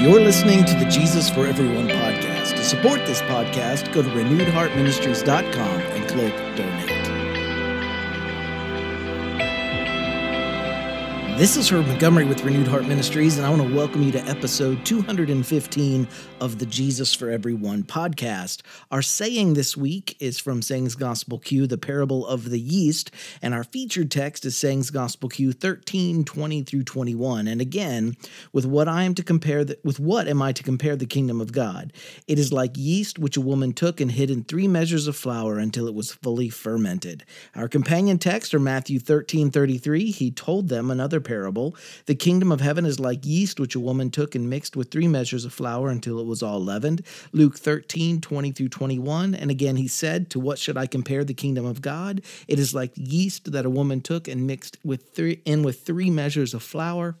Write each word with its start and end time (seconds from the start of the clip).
You're 0.00 0.20
listening 0.20 0.64
to 0.64 0.74
the 0.74 0.84
Jesus 0.84 1.28
for 1.28 1.44
Everyone 1.44 1.88
podcast. 1.88 2.54
To 2.54 2.62
support 2.62 3.04
this 3.04 3.20
podcast, 3.22 3.92
go 3.92 4.00
to 4.00 4.08
renewedheartministries.com 4.08 5.80
and 5.80 6.08
click 6.08 6.32
donate. 6.54 6.97
This 11.38 11.56
is 11.56 11.70
Herb 11.70 11.86
Montgomery 11.86 12.24
with 12.24 12.42
Renewed 12.42 12.66
Heart 12.66 12.86
Ministries, 12.86 13.36
and 13.36 13.46
I 13.46 13.50
want 13.50 13.62
to 13.62 13.72
welcome 13.72 14.02
you 14.02 14.10
to 14.10 14.26
episode 14.26 14.84
215 14.84 16.08
of 16.40 16.58
the 16.58 16.66
Jesus 16.66 17.14
for 17.14 17.30
Everyone 17.30 17.84
podcast. 17.84 18.62
Our 18.90 19.02
saying 19.02 19.54
this 19.54 19.76
week 19.76 20.16
is 20.18 20.40
from 20.40 20.62
Sayings 20.62 20.96
Gospel 20.96 21.38
Q, 21.38 21.68
the 21.68 21.78
parable 21.78 22.26
of 22.26 22.50
the 22.50 22.58
yeast, 22.58 23.12
and 23.40 23.54
our 23.54 23.62
featured 23.62 24.10
text 24.10 24.44
is 24.46 24.56
Sayings 24.56 24.90
Gospel 24.90 25.28
Q 25.28 25.52
13, 25.52 26.24
20 26.24 26.62
through 26.64 26.82
21. 26.82 27.46
And 27.46 27.60
again, 27.60 28.16
with 28.52 28.66
what 28.66 28.88
I 28.88 29.04
am 29.04 29.14
to 29.14 29.22
compare, 29.22 29.64
the, 29.64 29.78
with 29.84 30.00
what 30.00 30.26
am 30.26 30.42
I 30.42 30.50
to 30.50 30.64
compare 30.64 30.96
the 30.96 31.06
kingdom 31.06 31.40
of 31.40 31.52
God? 31.52 31.92
It 32.26 32.40
is 32.40 32.52
like 32.52 32.76
yeast 32.76 33.16
which 33.16 33.36
a 33.36 33.40
woman 33.40 33.74
took 33.74 34.00
and 34.00 34.10
hid 34.10 34.28
in 34.28 34.42
three 34.42 34.66
measures 34.66 35.06
of 35.06 35.14
flour 35.14 35.60
until 35.60 35.86
it 35.86 35.94
was 35.94 36.12
fully 36.12 36.48
fermented. 36.48 37.24
Our 37.54 37.68
companion 37.68 38.18
text 38.18 38.54
are 38.54 38.58
Matthew 38.58 38.98
13, 38.98 39.52
33. 39.52 40.10
He 40.10 40.32
told 40.32 40.66
them 40.68 40.90
another 40.90 41.20
parable. 41.28 41.76
The 42.06 42.14
kingdom 42.14 42.50
of 42.50 42.62
heaven 42.62 42.86
is 42.86 42.98
like 42.98 43.26
yeast 43.26 43.60
which 43.60 43.74
a 43.74 43.80
woman 43.80 44.10
took 44.10 44.34
and 44.34 44.48
mixed 44.48 44.76
with 44.76 44.90
three 44.90 45.06
measures 45.06 45.44
of 45.44 45.52
flour 45.52 45.90
until 45.90 46.18
it 46.18 46.26
was 46.26 46.42
all 46.42 46.58
leavened. 46.58 47.02
Luke 47.32 47.58
13, 47.58 48.22
20 48.22 48.52
through 48.52 48.70
21. 48.70 49.34
And 49.34 49.50
again 49.50 49.76
he 49.76 49.88
said, 49.88 50.30
To 50.30 50.40
what 50.40 50.58
should 50.58 50.78
I 50.78 50.86
compare 50.86 51.24
the 51.24 51.34
kingdom 51.34 51.66
of 51.66 51.82
God? 51.82 52.22
It 52.48 52.58
is 52.58 52.74
like 52.74 52.92
yeast 52.96 53.52
that 53.52 53.66
a 53.66 53.70
woman 53.70 54.00
took 54.00 54.26
and 54.26 54.46
mixed 54.46 54.78
with 54.82 55.10
three 55.10 55.42
in 55.44 55.62
with 55.62 55.82
three 55.82 56.08
measures 56.08 56.54
of 56.54 56.62
flour 56.62 57.16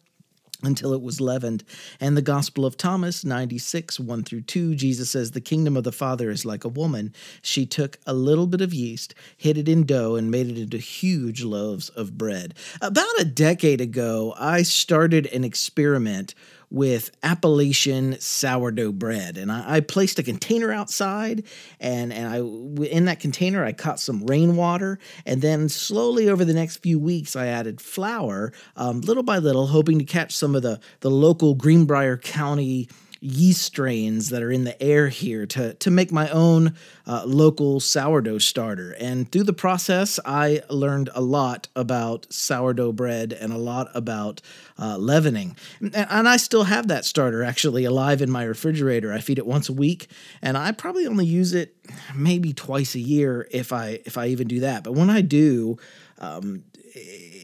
until 0.62 0.92
it 0.92 1.02
was 1.02 1.20
leavened. 1.20 1.62
And 2.00 2.16
the 2.16 2.22
Gospel 2.22 2.66
of 2.66 2.76
Thomas 2.76 3.24
96, 3.24 4.00
1 4.00 4.24
through 4.24 4.42
2, 4.42 4.74
Jesus 4.74 5.10
says, 5.10 5.30
The 5.30 5.40
kingdom 5.40 5.76
of 5.76 5.84
the 5.84 5.92
Father 5.92 6.30
is 6.30 6.44
like 6.44 6.64
a 6.64 6.68
woman. 6.68 7.12
She 7.42 7.64
took 7.64 7.98
a 8.06 8.12
little 8.12 8.46
bit 8.46 8.60
of 8.60 8.74
yeast, 8.74 9.14
hid 9.36 9.56
it 9.56 9.68
in 9.68 9.84
dough, 9.84 10.16
and 10.16 10.30
made 10.30 10.48
it 10.48 10.58
into 10.58 10.78
huge 10.78 11.42
loaves 11.42 11.88
of 11.90 12.18
bread. 12.18 12.54
About 12.80 13.20
a 13.20 13.24
decade 13.24 13.80
ago, 13.80 14.34
I 14.36 14.62
started 14.62 15.26
an 15.26 15.44
experiment 15.44 16.34
with 16.70 17.10
Appalachian 17.22 18.18
sourdough 18.20 18.92
bread. 18.92 19.38
And 19.38 19.50
I, 19.50 19.76
I, 19.76 19.80
placed 19.80 20.18
a 20.18 20.22
container 20.22 20.70
outside, 20.72 21.44
and, 21.80 22.12
and 22.12 22.28
I 22.28 22.38
in 22.86 23.06
that 23.06 23.20
container 23.20 23.64
I 23.64 23.72
caught 23.72 24.00
some 24.00 24.24
rainwater, 24.26 24.98
and 25.24 25.40
then 25.40 25.68
slowly 25.68 26.28
over 26.28 26.44
the 26.44 26.52
next 26.52 26.78
few 26.78 26.98
weeks 26.98 27.36
I 27.36 27.46
added 27.46 27.80
flour, 27.80 28.52
um, 28.76 29.00
little 29.00 29.22
by 29.22 29.38
little, 29.38 29.68
hoping 29.68 29.98
to 29.98 30.04
catch 30.04 30.36
some 30.36 30.54
of 30.54 30.62
the 30.62 30.80
the 31.00 31.10
local 31.10 31.54
Greenbrier 31.54 32.18
County 32.18 32.88
yeast 33.20 33.62
strains 33.62 34.28
that 34.28 34.42
are 34.42 34.50
in 34.50 34.64
the 34.64 34.80
air 34.82 35.08
here 35.08 35.44
to, 35.46 35.74
to 35.74 35.90
make 35.90 36.12
my 36.12 36.28
own 36.30 36.74
uh, 37.06 37.22
local 37.26 37.80
sourdough 37.80 38.38
starter. 38.38 38.92
And 39.00 39.30
through 39.30 39.44
the 39.44 39.52
process, 39.52 40.20
I 40.24 40.62
learned 40.70 41.10
a 41.14 41.20
lot 41.20 41.68
about 41.74 42.32
sourdough 42.32 42.92
bread 42.92 43.32
and 43.32 43.52
a 43.52 43.58
lot 43.58 43.88
about 43.94 44.40
uh, 44.78 44.96
leavening. 44.98 45.56
And, 45.80 45.96
and 45.96 46.28
I 46.28 46.36
still 46.36 46.64
have 46.64 46.88
that 46.88 47.04
starter 47.04 47.42
actually 47.42 47.84
alive 47.84 48.22
in 48.22 48.30
my 48.30 48.44
refrigerator. 48.44 49.12
I 49.12 49.20
feed 49.20 49.38
it 49.38 49.46
once 49.46 49.68
a 49.68 49.72
week, 49.72 50.08
and 50.40 50.56
I 50.56 50.72
probably 50.72 51.06
only 51.06 51.26
use 51.26 51.54
it 51.54 51.74
maybe 52.14 52.52
twice 52.52 52.94
a 52.94 53.00
year 53.00 53.48
if 53.50 53.72
I 53.72 54.00
if 54.04 54.16
I 54.16 54.28
even 54.28 54.46
do 54.48 54.60
that. 54.60 54.84
But 54.84 54.92
when 54.92 55.10
I 55.10 55.22
do, 55.22 55.78
um, 56.18 56.64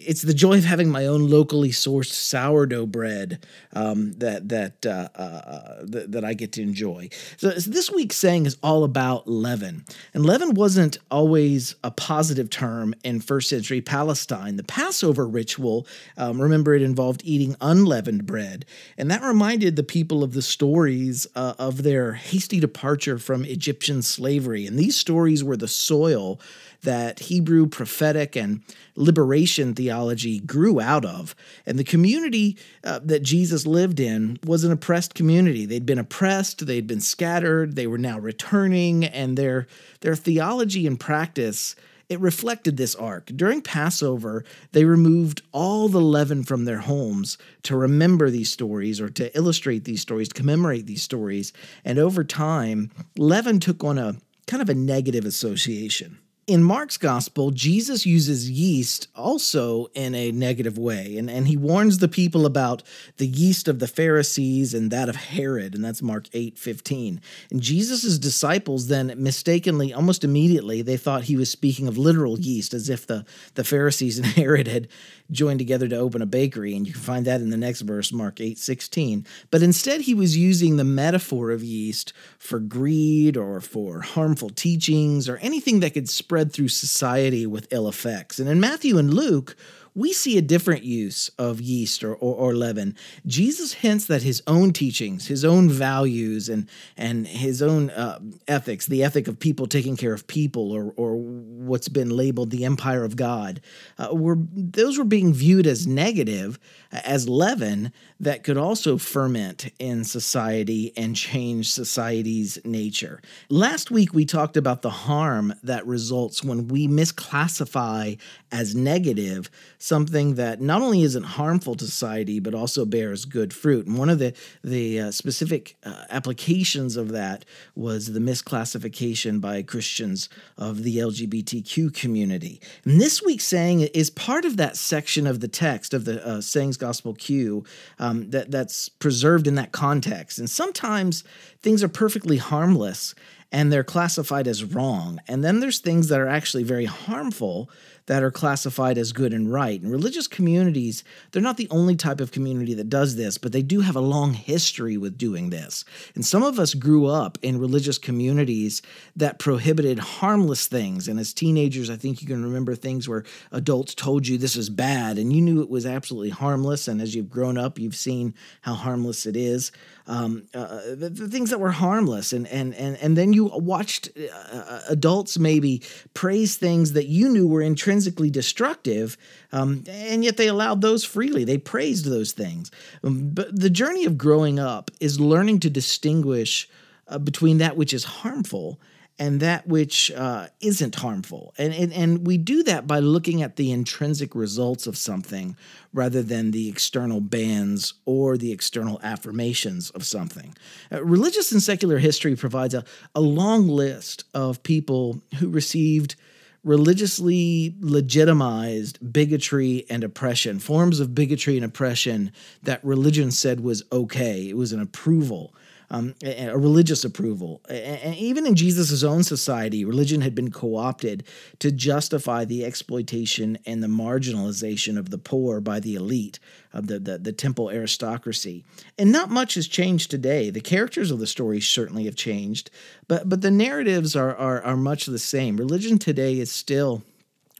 it's 0.07 0.23
the 0.23 0.35
joy 0.35 0.59
of 0.59 0.65
having 0.65 0.91
my 0.91 1.07
own 1.07 1.29
locally 1.29 1.71
sourced 1.71 2.13
sourdough 2.13 2.87
bread 2.87 3.45
um, 3.73 4.13
that 4.15 4.49
that, 4.49 4.87
uh, 4.87 5.09
uh, 5.15 5.83
that 5.83 6.13
that 6.13 6.25
I 6.25 6.35
get 6.35 6.53
to 6.53 6.63
enjoy. 6.63 7.09
So, 7.37 7.51
so, 7.59 7.71
this 7.71 7.91
week's 7.91 8.17
saying 8.17 8.47
is 8.47 8.57
all 8.63 8.85
about 8.85 9.27
leaven, 9.29 9.85
and 10.13 10.25
leaven 10.25 10.55
wasn't 10.55 10.99
always 11.11 11.75
a 11.83 11.91
positive 11.91 12.51
term 12.51 12.95
in 13.05 13.21
first 13.21 13.49
century 13.49 13.81
Palestine. 13.81 14.57
The 14.57 14.65
Passover 14.65 15.27
ritual, 15.27 15.87
um, 16.17 16.41
remember, 16.41 16.75
it 16.75 16.83
involved 16.83 17.23
eating 17.25 17.57
unleavened 17.61 18.27
bread, 18.27 18.65
and 18.99 19.11
that 19.11 19.23
reminded 19.23 19.77
the 19.77 19.83
people 19.83 20.23
of 20.23 20.35
the 20.35 20.43
stories 20.43 21.27
uh, 21.35 21.55
of 21.59 21.83
their 21.83 22.13
hasty 22.15 22.61
departure 22.61 23.19
from 23.19 23.45
Egyptian 23.45 24.03
slavery. 24.03 24.67
And 24.67 24.79
these 24.79 24.97
stories 24.97 25.43
were 25.43 25.57
the 25.57 25.69
soil 25.69 26.41
that 26.85 27.19
Hebrew 27.19 27.67
prophetic 27.67 28.37
and 28.37 28.63
liberation 28.97 29.75
theology 29.75 30.41
grew 30.41 30.81
out 30.81 31.05
of. 31.05 31.35
And 31.67 31.79
the 31.79 31.85
community 31.85 32.57
uh, 32.85 33.01
that 33.05 33.23
Jesus 33.23 33.67
lived 33.67 34.01
in 34.01 34.39
was 34.45 34.65
an 34.65 34.73
oppressed 34.73 35.15
community. 35.15 35.67
They'd 35.67 35.87
been 35.87 35.99
oppressed, 35.99 36.67
they'd 36.67 36.87
been 36.87 37.01
scattered, 37.01 37.77
they 37.77 37.87
were 37.87 37.99
now 37.99 38.19
returning, 38.19 39.05
and 39.05 39.37
their, 39.37 39.67
their 40.01 40.17
theology 40.17 40.87
and 40.87 40.99
practice. 40.99 41.75
It 42.09 42.21
reflected 42.21 42.77
this 42.77 42.95
arc. 42.95 43.27
During 43.35 43.63
Passover, 43.63 44.45
they 44.73 44.85
removed 44.85 45.43
all 45.53 45.89
the 45.89 46.03
leaven 46.03 46.45
from 46.45 46.67
their 46.67 46.81
homes 46.81 47.39
to 47.63 47.77
remember 47.77 48.31
these 48.31 48.51
stories 48.51 49.01
or 49.01 49.09
to 49.11 49.35
illustrate 49.37 49.85
these 49.85 50.03
stories, 50.03 50.29
to 50.29 50.35
commemorate 50.35 50.87
these 50.87 51.03
stories. 51.03 51.53
And 51.85 51.99
over 51.99 52.23
time, 52.23 52.91
leaven 53.17 53.59
took 53.59 53.83
on 53.83 53.99
a 53.99 54.17
kind 54.47 54.63
of 54.63 54.69
a 54.69 54.75
negative 54.75 55.25
association 55.25 56.19
in 56.47 56.63
Mark's 56.63 56.99
gospel, 56.99 57.51
Jesus 57.51 58.05
uses 58.05 58.51
yeast 58.51 59.09
also 59.15 59.87
in 59.95 60.15
a 60.15 60.31
negative 60.31 60.77
way, 60.77 61.17
and, 61.17 61.31
and 61.31 61.49
he 61.49 61.57
warns 61.57 61.99
the 61.99 62.09
people 62.09 62.45
about 62.45 62.83
the 63.17 63.27
yeast 63.27 63.67
of 63.67 63.79
the 63.79 63.87
Pharisees 63.87 64.75
and 64.75 64.91
that 64.91 65.09
of 65.09 65.17
Herod, 65.17 65.75
and 65.75 65.83
that's 65.83 66.03
Mark 66.03 66.29
8 66.35 66.59
15. 66.59 67.21
And 67.51 67.61
Jesus' 67.63 68.19
disciples 68.19 68.89
then 68.89 69.15
mistakenly, 69.17 69.93
almost 69.93 70.23
immediately, 70.23 70.83
they 70.83 70.99
thought 70.99 71.25
he 71.25 71.37
was 71.37 71.51
speaking 71.51 71.89
of 71.89 71.97
literal 71.97 72.39
yeast, 72.39 72.75
as 72.75 72.91
if 72.91 73.07
the, 73.07 73.25
the 73.55 73.65
Pharisees 73.65 74.19
and 74.19 74.27
Herod 74.35 74.69
had 74.69 74.89
joined 75.31 75.59
together 75.59 75.89
to 75.89 75.97
open 75.97 76.21
a 76.21 76.27
bakery, 76.27 76.77
and 76.77 76.87
you 76.87 76.93
can 76.93 77.03
find 77.03 77.25
that 77.25 77.41
in 77.41 77.49
the 77.49 77.57
next 77.57 77.81
verse, 77.81 78.13
Mark 78.13 78.41
8 78.41 78.59
16. 78.59 79.27
But 79.51 79.63
instead, 79.63 80.03
he 80.03 80.15
was 80.15 80.37
using 80.37 80.77
the 80.77 80.85
metaphor 80.85 81.51
of 81.51 81.65
yeast 81.65 82.13
for 82.39 82.59
greed 82.59 83.39
or 83.39 83.63
for 83.63 84.03
harmful 84.03 84.51
teachings 84.51 85.27
or 85.27 85.39
anything 85.39 85.81
that 85.81 85.95
could 85.95 86.11
spread 86.11 86.34
through 86.53 86.69
society 86.69 87.47
with 87.47 87.73
ill 87.73 87.89
effects. 87.89 88.39
And 88.39 88.49
in 88.49 88.61
Matthew 88.61 88.99
and 88.99 89.13
Luke, 89.13 89.57
we 89.95 90.13
see 90.13 90.37
a 90.37 90.43
different 90.43 90.83
use 90.83 91.29
of 91.39 91.61
yeast 91.61 92.03
or, 92.03 92.15
or, 92.15 92.35
or, 92.35 92.55
leaven. 92.55 92.97
Jesus 93.27 93.75
hints 93.75 94.07
that 94.07 94.23
his 94.23 94.43
own 94.47 94.73
teachings, 94.73 95.29
his 95.29 95.45
own 95.45 95.69
values, 95.69 96.49
and, 96.49 96.69
and 96.97 97.27
his 97.27 97.63
own 97.63 97.91
uh, 97.91 98.19
ethics, 98.49 98.87
the 98.87 99.05
ethic 99.05 99.29
of 99.29 99.39
people 99.39 99.67
taking 99.67 99.97
care 99.97 100.13
of 100.13 100.27
people, 100.27 100.73
or, 100.73 100.93
or 100.97 101.17
what's 101.17 101.89
been 101.89 102.11
labeled 102.11 102.51
the 102.51 102.65
empire 102.65 103.05
of 103.05 103.15
God, 103.15 103.61
uh, 103.99 104.13
were 104.13 104.37
those 104.39 104.99
were 104.99 105.05
being 105.05 105.33
viewed 105.33 105.67
as 105.67 105.87
negative, 105.87 106.59
as 106.91 107.29
leaven 107.29 107.93
that 108.19 108.43
could 108.43 108.57
also 108.57 108.99
ferment 108.99 109.71
in 109.79 110.05
society 110.05 110.93
and 110.97 111.15
change 111.15 111.71
society's 111.71 112.59
nature. 112.65 113.21
Last 113.49 113.91
week, 113.91 114.13
we 114.13 114.25
talked 114.25 114.57
about 114.57 114.83
the 114.83 114.91
harm 114.91 115.55
that 115.63 115.87
results 115.87 116.43
when 116.43 116.69
we 116.69 116.89
misclassify 116.89 118.19
as 118.51 118.75
negative 118.75 119.51
something 119.85 120.37
that 120.37 120.63
not 120.63 120.81
only 120.81 121.03
isn't 121.03 121.25
harmful 121.25 121.75
to 121.75 121.85
society 121.85 122.41
but 122.41 122.55
also 122.55 122.87
bears 122.87 123.27
good 123.27 123.53
fruit. 123.53 123.87
And 123.87 123.99
one 123.99 124.09
of 124.09 124.19
the 124.19 124.33
the 124.63 124.99
uh, 124.99 125.11
specific 125.11 125.77
uh, 125.85 126.05
applications 126.09 126.97
of 126.97 127.11
that 127.13 127.45
was 127.77 128.13
the 128.13 128.21
misclassification 128.21 129.43
by 129.43 129.63
Christians 129.63 130.31
of 130.57 130.85
the 130.85 130.97
LGBTQ 130.97 131.95
community. 131.95 132.63
And 132.87 132.99
this 132.99 133.23
week's 133.23 133.45
saying 133.45 133.81
is 133.81 134.09
part 134.09 134.47
of 134.47 134.57
that 134.57 134.79
section 134.79 135.27
of 135.27 135.41
the 135.41 135.49
text 135.49 135.93
of 135.93 136.07
the 136.07 136.27
uh, 136.27 136.41
sayings 136.41 136.79
gospel 136.79 137.13
Q 137.13 137.65
um, 137.99 138.31
that 138.31 138.51
that's 138.51 138.89
preserved 138.89 139.47
in 139.47 139.55
that 139.57 139.73
context. 139.73 140.39
And 140.39 140.49
sometimes 140.49 141.25
things 141.61 141.83
are 141.83 141.89
perfectly 141.89 142.39
harmless 142.39 143.15
and 143.53 143.73
they're 143.73 143.85
classified 143.85 144.49
as 144.49 144.65
wrong. 144.65 145.21
And 145.29 145.45
then 145.45 145.61
there's 145.61 145.79
things 145.79 146.09
that 146.09 146.21
are 146.21 146.29
actually 146.29 146.65
very 146.65 146.87
harmful 146.87 147.71
that 148.07 148.23
are 148.23 148.31
classified 148.31 148.99
as 148.99 149.13
good 149.13 149.33
and 149.33 149.51
right. 149.51 149.81
And 149.81 149.91
religious 149.91 150.27
communities, 150.27 151.05
they're 151.33 151.41
not 151.41 151.57
the 151.57 151.69
only 151.71 151.97
type 151.97 152.21
of 152.21 152.33
community 152.33 152.75
that 152.75 152.91
does 152.91 153.17
this, 153.17 153.39
but 153.39 153.53
they 153.53 153.63
do 153.63 153.81
have 153.81 153.97
a 153.97 154.01
long 154.01 154.35
history 154.35 154.97
with 154.97 155.17
doing 155.17 155.49
this. 155.51 155.85
And 156.15 156.25
some 156.25 156.43
of 156.43 156.59
us 156.59 156.75
grew 156.75 157.07
up 157.07 157.39
in 157.41 157.59
religious 157.59 157.97
communities 157.97 158.83
that 159.17 159.39
prohibited 159.39 159.99
harmless 159.99 160.67
things. 160.67 161.09
And 161.09 161.19
as 161.19 161.33
teenagers, 161.33 161.89
I 161.89 161.97
think 161.97 162.21
you 162.21 162.29
can 162.29 162.43
remember 162.43 162.75
things 162.75 163.09
where 163.09 163.25
adults 163.53 163.95
told 163.95 164.27
you 164.27 164.37
this 164.37 164.57
is 164.57 164.69
bad 164.69 165.17
and 165.17 165.33
you 165.33 165.41
knew 165.41 165.63
it 165.63 165.71
was 165.71 165.87
absolutely 165.87 166.31
harmless. 166.31 166.89
And 166.89 167.01
as 167.01 167.15
you've 167.15 167.31
grown 167.31 167.57
up, 167.57 167.79
you've 167.79 167.97
seen 167.97 168.35
how 168.61 168.75
harmless 168.75 169.25
it 169.25 169.37
is. 169.37 169.73
Um, 170.07 170.49
uh, 170.53 170.81
the, 170.95 171.09
the, 171.09 171.29
things 171.29 171.49
that 171.49 171.61
were 171.61 171.71
harmless, 171.71 172.35
and 172.35 172.47
and 172.49 172.75
and 172.75 172.99
and 172.99 173.17
then 173.17 173.33
you 173.33 173.45
you 173.45 173.59
watched 173.59 174.11
uh, 174.19 174.57
uh, 174.57 174.81
adults 174.89 175.39
maybe 175.39 175.83
praise 176.15 176.57
things 176.57 176.93
that 176.93 177.07
you 177.07 177.29
knew 177.29 177.47
were 177.47 177.63
intrinsically 177.63 178.31
destructive, 178.31 179.17
um, 179.53 179.85
and 179.89 180.25
yet 180.25 180.37
they 180.37 180.49
allowed 180.49 180.81
those 180.81 181.05
freely. 181.05 181.45
They 181.45 181.59
praised 181.59 182.07
those 182.07 182.33
things. 182.33 182.71
Um, 183.03 183.31
but 183.31 183.59
the 183.59 183.71
journey 183.71 184.05
of 184.05 184.19
growing 184.19 184.59
up 184.59 184.91
is 185.01 185.21
learning 185.21 185.61
to 185.61 185.71
distinguish 185.71 186.69
uh, 187.09 187.19
between 187.19 187.59
that 187.59 187.77
which 187.77 187.93
is 187.93 188.05
harmful 188.05 188.81
and 189.19 189.41
that 189.41 189.67
which 189.67 190.11
uh, 190.11 190.49
not 190.61 190.95
harmful. 190.97 191.55
And, 191.57 191.73
and, 191.73 191.93
and 191.93 192.27
we 192.27 192.37
do 192.37 192.63
that 192.65 192.87
by 192.87 192.99
looking 192.99 193.43
at 193.43 193.57
the 193.57 193.71
intrinsic 193.71 194.35
results 194.35 194.87
of 194.87 194.97
something 194.97 195.57
rather 195.93 196.23
than 196.23 196.51
the 196.51 196.69
external 196.69 197.21
bans 197.21 197.95
or 198.05 198.37
the 198.37 198.51
external 198.51 199.01
affirmations 199.03 199.91
of 199.91 200.05
something. 200.05 200.57
Uh, 200.91 201.05
religious 201.05 201.53
and 201.53 201.63
secular 201.63 201.99
history 201.99 202.35
provides 202.35 202.75
a, 202.75 202.85
a 203.15 203.21
long 203.21 203.69
list 203.69 204.25
of 204.35 204.63
people 204.65 205.23
who 205.39 205.49
received 205.49 206.17
religiously 206.65 207.75
legitimized 207.81 209.13
bigotry 209.13 209.85
and 209.91 210.03
oppression, 210.03 210.59
forms 210.59 210.99
of 210.99 211.15
bigotry 211.15 211.57
and 211.57 211.65
oppression 211.65 212.33
that 212.63 212.83
religion 212.83 213.31
said 213.31 213.61
was 213.61 213.85
okay. 213.93 214.49
It 214.49 214.57
was 214.57 214.73
an 214.73 214.81
approval 214.81 215.55
um, 215.91 216.15
a, 216.25 216.57
religious 216.57 217.05
approval. 217.05 217.61
And 217.69 218.15
even 218.17 218.47
in 218.47 218.55
Jesus' 218.55 219.03
own 219.03 219.23
society, 219.23 219.85
religion 219.85 220.21
had 220.21 220.35
been 220.35 220.51
co 220.51 220.77
opted 220.77 221.25
to 221.59 221.71
justify 221.71 222.45
the 222.45 222.65
exploitation 222.65 223.59
and 223.67 223.83
the 223.83 223.89
marginalization 223.89 224.99
of 224.99 225.11
the 225.11 225.19
poor 225.19 225.61
by 225.61 225.81
the 225.81 225.95
elite 225.95 226.39
of 226.73 226.87
the, 226.87 226.99
the, 226.99 227.19
the 227.19 227.33
temple 227.33 227.71
aristocracy. 227.71 228.65
And 228.99 229.13
not 229.13 229.31
much 229.31 229.55
has 229.55 229.69
changed 229.69 230.11
today. 230.11 230.51
The 230.51 230.61
characters 230.61 231.11
of 231.11 231.19
the 231.19 231.27
story 231.27 231.61
certainly 231.61 232.05
have 232.05 232.17
changed, 232.17 232.71
but, 233.09 233.29
but 233.29 233.41
the 233.41 233.51
narratives 233.51 234.17
are, 234.17 234.35
are, 234.37 234.63
are 234.63 234.77
much 234.77 235.07
the 235.07 235.19
same. 235.19 235.57
Religion 235.57 235.99
today 235.99 236.39
is 236.39 236.51
still 236.51 237.03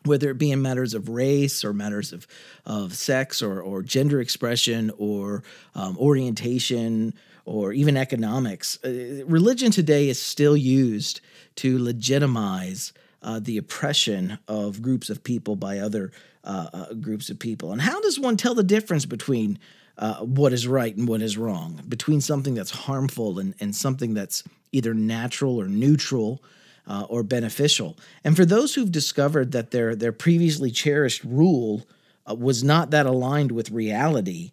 whether 0.05 0.31
it 0.31 0.39
be 0.39 0.51
in 0.51 0.61
matters 0.63 0.95
of 0.95 1.09
race 1.09 1.65
or 1.65 1.73
matters 1.73 2.13
of, 2.13 2.27
of 2.67 2.95
sex 2.95 3.43
or, 3.43 3.61
or 3.61 3.83
gender 3.83 4.21
expression 4.21 4.93
or 4.99 5.43
um, 5.75 5.97
orientation 5.99 7.15
or 7.45 7.73
even 7.73 7.97
economics. 7.97 8.83
Uh, 8.85 9.25
religion 9.27 9.71
today 9.71 10.09
is 10.09 10.21
still 10.21 10.57
used 10.57 11.21
to 11.57 11.83
legitimize 11.83 12.93
uh, 13.23 13.41
the 13.41 13.57
oppression 13.57 14.39
of 14.49 14.83
groups 14.83 15.11
of 15.11 15.23
people 15.25 15.57
by 15.57 15.79
other 15.79 16.13
uh, 16.45 16.69
uh 16.73 16.95
groups 16.95 17.31
of 17.31 17.39
people. 17.39 17.73
And 17.73 17.81
how 17.81 18.01
does 18.01 18.21
one 18.21 18.37
tell 18.37 18.55
the 18.55 18.63
difference 18.63 19.07
between 19.07 19.59
uh, 19.97 20.17
what 20.17 20.53
is 20.53 20.67
right 20.67 20.95
and 20.95 21.09
what 21.09 21.23
is 21.23 21.39
wrong, 21.39 21.81
between 21.89 22.21
something 22.21 22.55
that's 22.55 22.71
harmful 22.71 23.39
and, 23.39 23.55
and 23.61 23.75
something 23.75 24.13
that's 24.15 24.43
either 24.73 24.95
natural 24.95 25.61
or 25.61 25.69
neutral? 25.69 26.43
Uh, 26.87 27.07
or 27.09 27.23
beneficial. 27.23 27.97
And 28.25 28.37
for 28.37 28.45
those 28.45 28.75
who've 28.75 28.93
discovered 28.93 29.53
that 29.53 29.71
their 29.71 29.97
their 29.97 30.13
previously 30.13 30.71
cherished 30.71 31.25
rule 31.25 31.87
was 32.29 32.63
not 32.63 32.91
that 32.91 33.07
aligned 33.07 33.53
with 33.53 33.71
reality, 33.71 34.53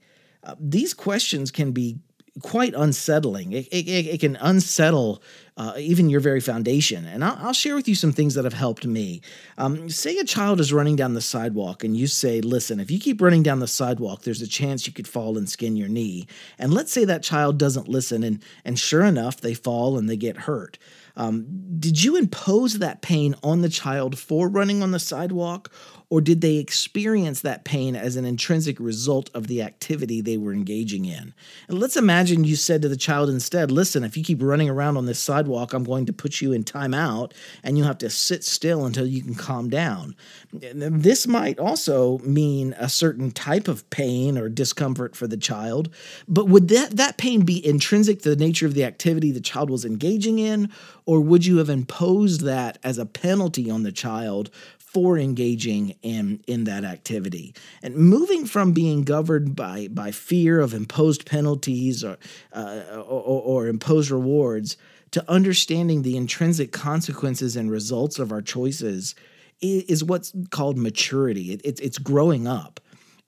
these 0.58 0.94
questions 0.94 1.52
can 1.52 1.74
be 1.74 2.00
quite 2.42 2.74
unsettling. 2.74 3.52
It, 3.52 3.68
it, 3.68 3.88
it 3.88 4.20
can 4.22 4.38
unsettle 4.38 5.22
uh, 5.58 5.74
even 5.78 6.10
your 6.10 6.22
very 6.22 6.40
foundation. 6.40 7.06
And 7.06 7.24
I'll, 7.26 7.38
I'll, 7.48 7.54
share 7.54 7.76
with 7.76 7.88
you 7.88 7.94
some 7.94 8.14
things 8.14 8.36
that 8.36 8.46
have 8.46 8.54
helped 8.54 8.86
me. 8.86 9.22
Um, 9.58 9.90
say 9.90 10.18
a 10.18 10.24
child 10.24 10.62
is 10.62 10.72
running 10.72 10.96
down 10.96 11.14
the 11.14 11.22
sidewalk, 11.22 11.84
and 11.84 11.96
you 11.96 12.08
say, 12.08 12.40
Listen, 12.40 12.80
if 12.80 12.90
you 12.90 13.00
keep 13.00 13.22
running 13.22 13.44
down 13.44 13.60
the 13.60 13.68
sidewalk, 13.68 14.22
there's 14.22 14.42
a 14.42 14.48
chance 14.48 14.88
you 14.88 14.94
could 14.94 15.08
fall 15.08 15.38
and 15.38 15.50
skin 15.50 15.76
your 15.76 15.90
knee. 15.90 16.26
And 16.58 16.74
let's 16.74 16.92
say 16.92 17.04
that 17.06 17.22
child 17.22 17.58
doesn't 17.60 17.90
listen, 17.90 18.24
and, 18.24 18.42
and 18.64 18.80
sure 18.80 19.04
enough, 19.04 19.42
they 19.42 19.54
fall 19.54 19.98
and 19.98 20.10
they 20.10 20.18
get 20.18 20.38
hurt. 20.38 20.78
Um, 21.18 21.46
did 21.78 22.02
you 22.02 22.16
impose 22.16 22.80
that 22.80 23.02
pain 23.02 23.36
on 23.44 23.62
the 23.62 23.70
child 23.70 24.18
for 24.18 24.48
running 24.48 24.82
on 24.82 24.92
the 24.92 25.00
sidewalk, 25.00 25.70
or 26.12 26.20
did 26.20 26.42
they 26.42 26.58
experience 26.58 27.40
that 27.40 27.64
pain 27.64 27.96
as 27.96 28.18
an 28.18 28.26
intrinsic 28.26 28.78
result 28.82 29.30
of 29.34 29.48
the 29.48 29.62
activity 29.62 30.20
they 30.20 30.36
were 30.36 30.52
engaging 30.52 31.06
in? 31.06 31.34
And 31.70 31.80
let's 31.80 31.96
imagine 31.96 32.44
you 32.44 32.58
said 32.58 32.82
to 32.82 32.90
the 32.90 32.98
child 32.98 33.30
instead, 33.30 33.72
Listen, 33.72 34.04
if 34.04 34.18
you 34.18 34.24
keep 34.24 34.44
running 34.44 34.70
around 34.70 34.98
on 34.98 35.06
this 35.06 35.20
sidewalk, 35.20 35.72
I'm 35.72 35.86
going 35.86 36.06
to 36.08 36.14
put 36.14 36.42
you 36.42 36.52
in 36.52 36.66
timeout 36.66 37.32
and 37.64 37.78
you 37.78 37.86
have 37.86 37.98
to 38.00 38.10
sit 38.10 38.44
still 38.44 38.86
until 38.86 39.08
you 39.08 39.24
can 39.24 39.36
calm 39.36 39.70
down. 39.70 40.14
This 40.52 41.28
might 41.28 41.58
also 41.58 42.18
mean 42.20 42.76
a 42.78 42.90
certain 42.90 43.32
type 43.32 43.70
of 43.70 43.90
pain 43.90 44.38
or 44.38 44.50
discomfort 44.50 45.16
for 45.16 45.28
the 45.28 45.38
child, 45.38 45.90
but 46.28 46.50
would 46.50 46.68
that, 46.68 46.98
that 46.98 47.16
pain 47.16 47.46
be 47.46 47.66
intrinsic 47.66 48.22
to 48.24 48.30
the 48.30 48.36
nature 48.36 48.66
of 48.66 48.74
the 48.74 48.84
activity 48.84 49.32
the 49.32 49.40
child 49.40 49.70
was 49.70 49.86
engaging 49.86 50.40
in, 50.40 50.70
or 51.06 51.22
would 51.22 51.46
you 51.46 51.58
have 51.58 51.70
imposed 51.70 52.42
that 52.42 52.80
as 52.84 52.98
a 52.98 53.06
penalty 53.06 53.72
on 53.72 53.84
the 53.84 53.94
child 53.94 54.52
for 54.94 55.18
engaging 55.18 55.96
in, 56.02 56.44
in 56.48 56.66
that 56.66 56.84
activity. 56.84 57.54
And 57.82 57.96
moving 57.96 58.46
from 58.46 58.74
being 58.74 59.04
governed 59.04 59.56
by, 59.56 59.88
by 59.90 60.12
fear 60.12 60.60
of 60.60 60.74
imposed 60.74 61.26
penalties 61.26 62.04
or, 62.04 62.18
uh, 62.52 62.82
or, 62.98 63.42
or 63.42 63.68
imposed 63.68 64.12
rewards 64.12 64.76
to 65.12 65.30
understanding 65.30 66.02
the 66.02 66.18
intrinsic 66.18 66.72
consequences 66.72 67.56
and 67.56 67.72
results 67.72 68.20
of 68.20 68.32
our 68.32 68.42
choices 68.42 69.16
is 69.62 70.04
what's 70.04 70.34
called 70.50 70.78
maturity. 70.78 71.52
It, 71.54 71.62
it, 71.64 71.80
it's 71.80 71.98
growing 71.98 72.48
up. 72.48 72.80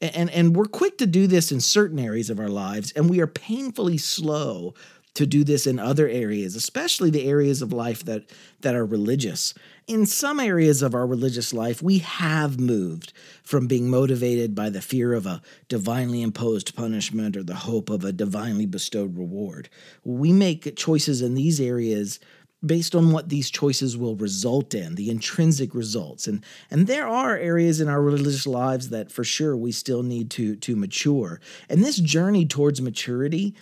And, 0.02 0.30
and 0.32 0.56
we're 0.56 0.66
quick 0.66 0.98
to 0.98 1.06
do 1.06 1.28
this 1.28 1.52
in 1.52 1.62
certain 1.62 2.00
areas 2.00 2.30
of 2.30 2.40
our 2.40 2.50
lives, 2.50 2.92
and 2.92 3.10
we 3.10 3.22
are 3.22 3.28
painfully 3.28 3.98
slow 3.98 4.74
to 5.16 5.26
do 5.28 5.44
this 5.44 5.68
in 5.68 5.78
other 5.78 6.08
areas, 6.08 6.56
especially 6.56 7.10
the 7.10 7.28
areas 7.28 7.62
of 7.62 7.72
life 7.72 8.04
that, 8.06 8.32
that 8.62 8.76
are 8.76 8.86
religious. 8.86 9.54
In 9.86 10.06
some 10.06 10.40
areas 10.40 10.82
of 10.82 10.96
our 10.96 11.06
religious 11.06 11.54
life, 11.54 11.84
we 11.84 12.00
have 12.00 12.60
moved 12.60 13.14
from 13.44 13.68
being 13.68 13.90
motivated 13.90 14.56
by 14.56 14.70
the 14.70 14.82
fear 14.82 15.14
of 15.14 15.26
a 15.26 15.42
divinely 15.68 16.22
imposed 16.22 16.76
punishment 16.76 17.38
or 17.38 17.44
the 17.44 17.56
hope 17.56 17.90
of 17.90 18.04
a 18.04 18.12
divinely 18.12 18.66
bestowed 18.66 19.18
reward. 19.18 19.70
We 20.04 20.34
make 20.34 20.76
choices 20.76 21.22
in 21.22 21.36
these 21.36 21.62
areas 21.62 22.20
based 22.66 22.96
on 22.96 23.12
what 23.12 23.30
these 23.30 23.52
choices 23.52 23.98
will 23.98 24.16
result 24.16 24.74
in, 24.74 24.96
the 24.96 25.10
intrinsic 25.10 25.76
results. 25.76 26.28
And 26.28 26.44
and 26.72 26.88
there 26.88 27.08
are 27.08 27.38
areas 27.38 27.82
in 27.82 27.90
our 27.90 28.02
religious 28.02 28.48
lives 28.48 28.90
that 28.90 29.12
for 29.12 29.24
sure 29.24 29.56
we 29.58 29.72
still 29.72 30.02
need 30.02 30.32
to 30.32 30.56
to 30.56 30.76
mature. 30.76 31.42
And 31.70 31.84
this 31.84 31.98
journey 31.98 32.46
towards 32.46 32.82
maturity 32.82 33.54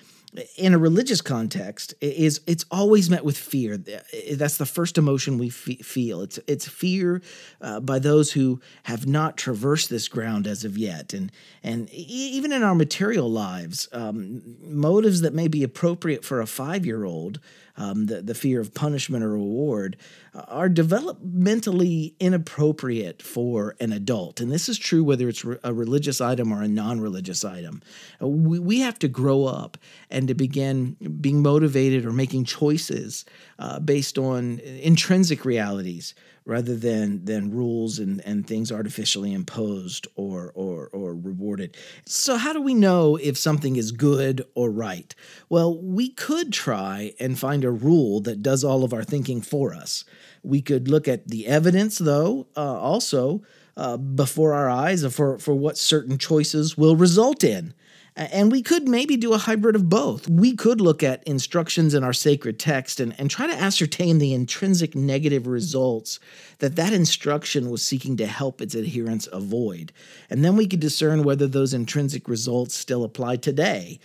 in 0.58 0.74
a 0.74 0.78
religious 0.78 1.22
context 1.22 1.94
is 2.00 2.40
it's 2.48 2.66
always 2.72 3.10
met 3.10 3.26
with 3.26 3.38
fear. 3.38 3.78
That's 3.78 4.58
the 4.58 4.66
first 4.66 4.98
emotion 4.98 5.38
we 5.38 5.50
feel. 5.50 6.22
It's 6.22 6.40
it's 6.48 6.68
fear 6.68 7.22
uh, 7.60 7.82
by 7.82 8.00
those 8.00 8.32
who 8.32 8.62
have 8.84 9.06
not 9.06 9.36
traversed 9.36 9.90
this 9.90 10.08
ground 10.08 10.48
as 10.48 10.64
of 10.64 10.78
yet. 10.78 11.14
And 11.14 11.32
and 11.64 11.90
even 11.90 12.52
in 12.54 12.64
our 12.64 12.76
material 12.76 13.30
lives 13.30 13.90
um, 13.92 14.42
motives 14.62 15.22
that 15.22 15.34
may 15.34 15.48
be 15.48 15.64
appropriate 15.64 16.24
for 16.24 16.40
a 16.42 16.46
5-year-old 16.46 17.40
um, 17.82 18.06
the, 18.06 18.22
the 18.22 18.36
fear 18.36 18.62
of 18.62 18.76
punishment 18.76 19.24
or 19.24 19.32
reward, 19.32 19.98
uh, 20.36 20.44
are 20.48 20.70
developmentally 20.70 22.14
inappropriate 22.20 23.24
for 23.24 23.76
an 23.80 23.92
adult. 23.92 24.40
And 24.40 24.52
this 24.52 24.70
is 24.70 24.78
true 24.78 25.04
whether 25.04 25.28
it's 25.28 25.44
a 25.64 25.74
religious 25.74 26.22
item 26.22 26.52
or 26.52 26.62
a 26.62 26.68
non 26.68 27.02
religious 27.02 27.44
item. 27.44 27.82
Uh, 28.22 28.28
we, 28.28 28.60
we 28.60 28.80
have 28.82 29.00
to 29.00 29.08
grow 29.08 29.46
up 29.46 29.78
and 30.12 30.28
to 30.28 30.36
begin 30.36 30.96
being 31.20 31.42
motivated 31.42 32.06
or 32.06 32.12
making 32.12 32.46
choices 32.46 33.26
uh, 33.58 33.80
based 33.80 34.20
on 34.20 34.60
intrinsic 34.60 35.44
realities 35.44 36.14
rather 36.46 36.76
than 36.76 37.24
than 37.26 37.52
rules 37.52 38.00
and, 38.00 38.22
and 38.26 38.48
things 38.48 38.72
artificially 38.72 39.34
imposed 39.34 40.08
or, 40.16 40.52
or 40.56 40.90
or 40.92 41.14
rewarded. 41.16 41.76
So 42.06 42.38
how 42.38 42.54
do 42.54 42.62
we 42.62 42.74
know 42.74 43.16
if 43.18 43.38
something 43.38 43.76
is 43.76 43.92
good 43.92 44.46
or 44.56 44.72
right? 44.72 45.14
Well, 45.50 45.78
we 45.82 46.10
could 46.10 46.52
try 46.52 47.14
and 47.20 47.38
find 47.38 47.64
a 47.64 47.72
rule 47.72 48.22
that 48.22 48.42
does 48.42 48.64
all 48.64 48.84
of 48.84 48.94
our 48.94 49.04
thinking 49.04 49.42
for 49.42 49.74
us. 49.74 50.04
We 50.44 50.62
could 50.62 50.88
look 50.88 51.08
at 51.08 51.28
the 51.28 51.48
evidence, 51.48 51.98
though, 51.98 52.48
uh, 52.58 52.80
also 52.80 53.44
uh, 53.78 53.98
before 53.98 54.54
our 54.54 54.70
eyes 54.70 55.06
for, 55.14 55.38
for 55.38 55.54
what 55.54 55.78
certain 55.78 56.18
choices 56.18 56.78
will 56.78 56.96
result 56.96 57.44
in. 57.44 57.74
And 58.14 58.52
we 58.52 58.62
could 58.62 58.90
maybe 58.90 59.16
do 59.16 59.32
a 59.34 59.38
hybrid 59.38 59.76
of 59.76 59.88
both. 59.88 60.28
We 60.28 60.54
could 60.54 60.82
look 60.82 61.02
at 61.02 61.24
instructions 61.24 61.94
in 61.94 62.04
our 62.04 62.12
sacred 62.12 62.60
text 62.60 63.00
and, 63.00 63.16
and 63.18 63.30
try 63.30 63.48
to 63.48 63.56
ascertain 63.56 64.18
the 64.18 64.34
intrinsic 64.34 64.96
negative 64.96 65.48
results 65.48 66.20
that 66.60 66.76
that 66.76 66.92
instruction 66.92 67.70
was 67.70 67.86
seeking 67.86 68.18
to 68.18 68.28
help 68.28 68.62
its 68.62 68.76
adherents 68.76 69.30
avoid. 69.32 69.94
And 70.30 70.44
then 70.44 70.58
we 70.58 70.68
could 70.68 70.82
discern 70.82 71.24
whether 71.24 71.48
those 71.48 71.74
intrinsic 71.74 72.28
results 72.28 72.76
still 72.76 73.06
apply 73.06 73.38
today. 73.38 73.98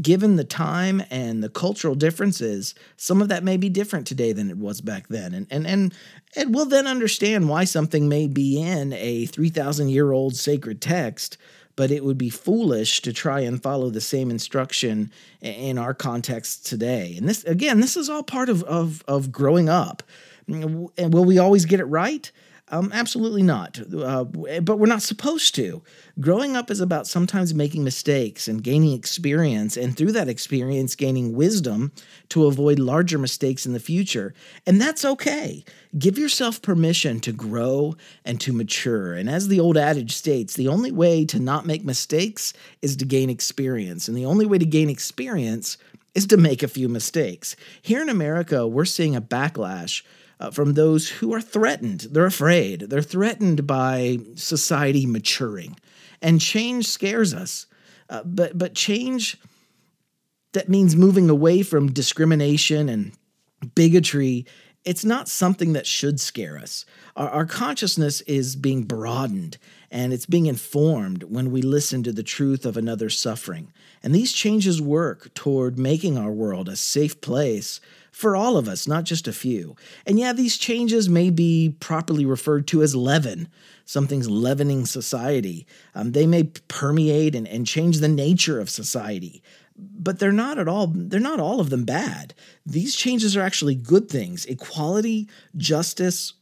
Given 0.00 0.36
the 0.36 0.44
time 0.44 1.02
and 1.10 1.42
the 1.42 1.50
cultural 1.50 1.94
differences, 1.94 2.74
some 2.96 3.20
of 3.20 3.28
that 3.28 3.44
may 3.44 3.58
be 3.58 3.68
different 3.68 4.06
today 4.06 4.32
than 4.32 4.48
it 4.48 4.56
was 4.56 4.80
back 4.80 5.08
then. 5.08 5.34
And, 5.34 5.46
and, 5.50 5.66
and, 5.66 5.94
and 6.34 6.54
we'll 6.54 6.64
then 6.64 6.86
understand 6.86 7.50
why 7.50 7.64
something 7.64 8.08
may 8.08 8.26
be 8.26 8.60
in 8.60 8.94
a 8.94 9.26
3,000 9.26 9.90
year 9.90 10.12
old 10.12 10.34
sacred 10.34 10.80
text 10.80 11.36
but 11.76 11.90
it 11.90 12.04
would 12.04 12.18
be 12.18 12.30
foolish 12.30 13.00
to 13.02 13.12
try 13.12 13.40
and 13.40 13.62
follow 13.62 13.90
the 13.90 14.00
same 14.00 14.30
instruction 14.30 15.10
in 15.40 15.78
our 15.78 15.94
context 15.94 16.66
today. 16.66 17.14
And 17.16 17.28
this, 17.28 17.44
again, 17.44 17.80
this 17.80 17.96
is 17.96 18.08
all 18.08 18.22
part 18.22 18.48
of, 18.48 18.62
of, 18.64 19.02
of 19.08 19.32
growing 19.32 19.68
up. 19.68 20.02
Mm, 20.48 20.90
and 20.98 21.12
will 21.12 21.24
we 21.24 21.38
always 21.38 21.64
get 21.64 21.80
it 21.80 21.84
right? 21.84 22.30
Um, 22.72 22.92
absolutely 22.94 23.42
not. 23.42 23.80
Uh, 23.92 24.24
but 24.24 24.78
we're 24.78 24.86
not 24.86 25.02
supposed 25.02 25.56
to. 25.56 25.82
Growing 26.20 26.56
up 26.56 26.70
is 26.70 26.80
about 26.80 27.08
sometimes 27.08 27.52
making 27.52 27.82
mistakes 27.82 28.46
and 28.46 28.62
gaining 28.62 28.92
experience, 28.92 29.76
and 29.76 29.96
through 29.96 30.12
that 30.12 30.28
experience, 30.28 30.94
gaining 30.94 31.34
wisdom 31.34 31.92
to 32.28 32.46
avoid 32.46 32.78
larger 32.78 33.18
mistakes 33.18 33.66
in 33.66 33.72
the 33.72 33.80
future. 33.80 34.34
And 34.66 34.80
that's 34.80 35.04
okay. 35.04 35.64
Give 35.98 36.16
yourself 36.16 36.62
permission 36.62 37.18
to 37.20 37.32
grow 37.32 37.96
and 38.24 38.40
to 38.42 38.52
mature. 38.52 39.14
And 39.14 39.28
as 39.28 39.48
the 39.48 39.58
old 39.58 39.76
adage 39.76 40.12
states, 40.12 40.54
the 40.54 40.68
only 40.68 40.92
way 40.92 41.24
to 41.24 41.40
not 41.40 41.66
make 41.66 41.84
mistakes 41.84 42.52
is 42.82 42.94
to 42.96 43.04
gain 43.04 43.30
experience. 43.30 44.06
And 44.06 44.16
the 44.16 44.26
only 44.26 44.46
way 44.46 44.58
to 44.58 44.66
gain 44.66 44.88
experience 44.88 45.76
is 46.14 46.26
to 46.28 46.36
make 46.36 46.62
a 46.62 46.68
few 46.68 46.88
mistakes. 46.88 47.56
Here 47.82 48.00
in 48.00 48.08
America, 48.08 48.66
we're 48.66 48.84
seeing 48.84 49.16
a 49.16 49.22
backlash 49.22 50.02
uh, 50.40 50.50
from 50.50 50.72
those 50.72 51.08
who 51.08 51.32
are 51.32 51.40
threatened. 51.40 52.08
They're 52.10 52.24
afraid. 52.24 52.80
They're 52.88 53.02
threatened 53.02 53.66
by 53.66 54.18
society 54.34 55.06
maturing. 55.06 55.78
And 56.22 56.40
change 56.40 56.88
scares 56.88 57.32
us. 57.34 57.66
Uh, 58.08 58.22
but, 58.24 58.58
but 58.58 58.74
change 58.74 59.38
that 60.52 60.68
means 60.68 60.96
moving 60.96 61.30
away 61.30 61.62
from 61.62 61.92
discrimination 61.92 62.88
and 62.88 63.12
bigotry 63.74 64.46
it's 64.84 65.04
not 65.04 65.28
something 65.28 65.74
that 65.74 65.86
should 65.86 66.20
scare 66.20 66.56
us. 66.58 66.84
Our, 67.16 67.28
our, 67.28 67.46
consciousness 67.46 68.22
is 68.22 68.56
being 68.56 68.84
broadened 68.84 69.58
and 69.90 70.12
it's 70.12 70.26
being 70.26 70.46
informed 70.46 71.24
when 71.24 71.50
we 71.50 71.60
listen 71.60 72.02
to 72.04 72.12
the 72.12 72.22
truth 72.22 72.64
of 72.64 72.76
another's 72.76 73.18
suffering. 73.18 73.72
And 74.02 74.14
these 74.14 74.32
changes 74.32 74.80
work 74.80 75.34
toward 75.34 75.78
making 75.78 76.16
our 76.16 76.30
world 76.30 76.68
a 76.68 76.76
safe 76.76 77.20
place 77.20 77.80
for 78.10 78.34
all 78.34 78.56
of 78.56 78.68
us, 78.68 78.88
not 78.88 79.04
just 79.04 79.28
a 79.28 79.32
few. 79.32 79.76
And 80.06 80.18
yeah, 80.18 80.32
these 80.32 80.56
changes 80.56 81.08
may 81.08 81.30
be 81.30 81.74
properly 81.80 82.24
referred 82.24 82.66
to 82.68 82.82
as 82.82 82.96
leaven. 82.96 83.48
Something's 83.84 84.30
leavening 84.30 84.86
society. 84.86 85.66
Um, 85.94 86.12
they 86.12 86.26
may 86.26 86.44
permeate 86.68 87.34
and, 87.34 87.46
and 87.46 87.66
change 87.66 87.98
the 87.98 88.08
nature 88.08 88.60
of 88.60 88.70
society 88.70 89.42
but 89.80 90.18
they're 90.18 90.32
not 90.32 90.58
at 90.58 90.68
all 90.68 90.88
they're 90.88 91.20
not 91.20 91.40
all 91.40 91.60
of 91.60 91.70
them 91.70 91.84
bad. 91.84 92.34
These 92.66 92.94
changes 92.94 93.36
are 93.36 93.42
actually 93.42 93.74
good 93.74 94.08
things. 94.08 94.44
Equality 94.46 95.28
justice 95.56 96.34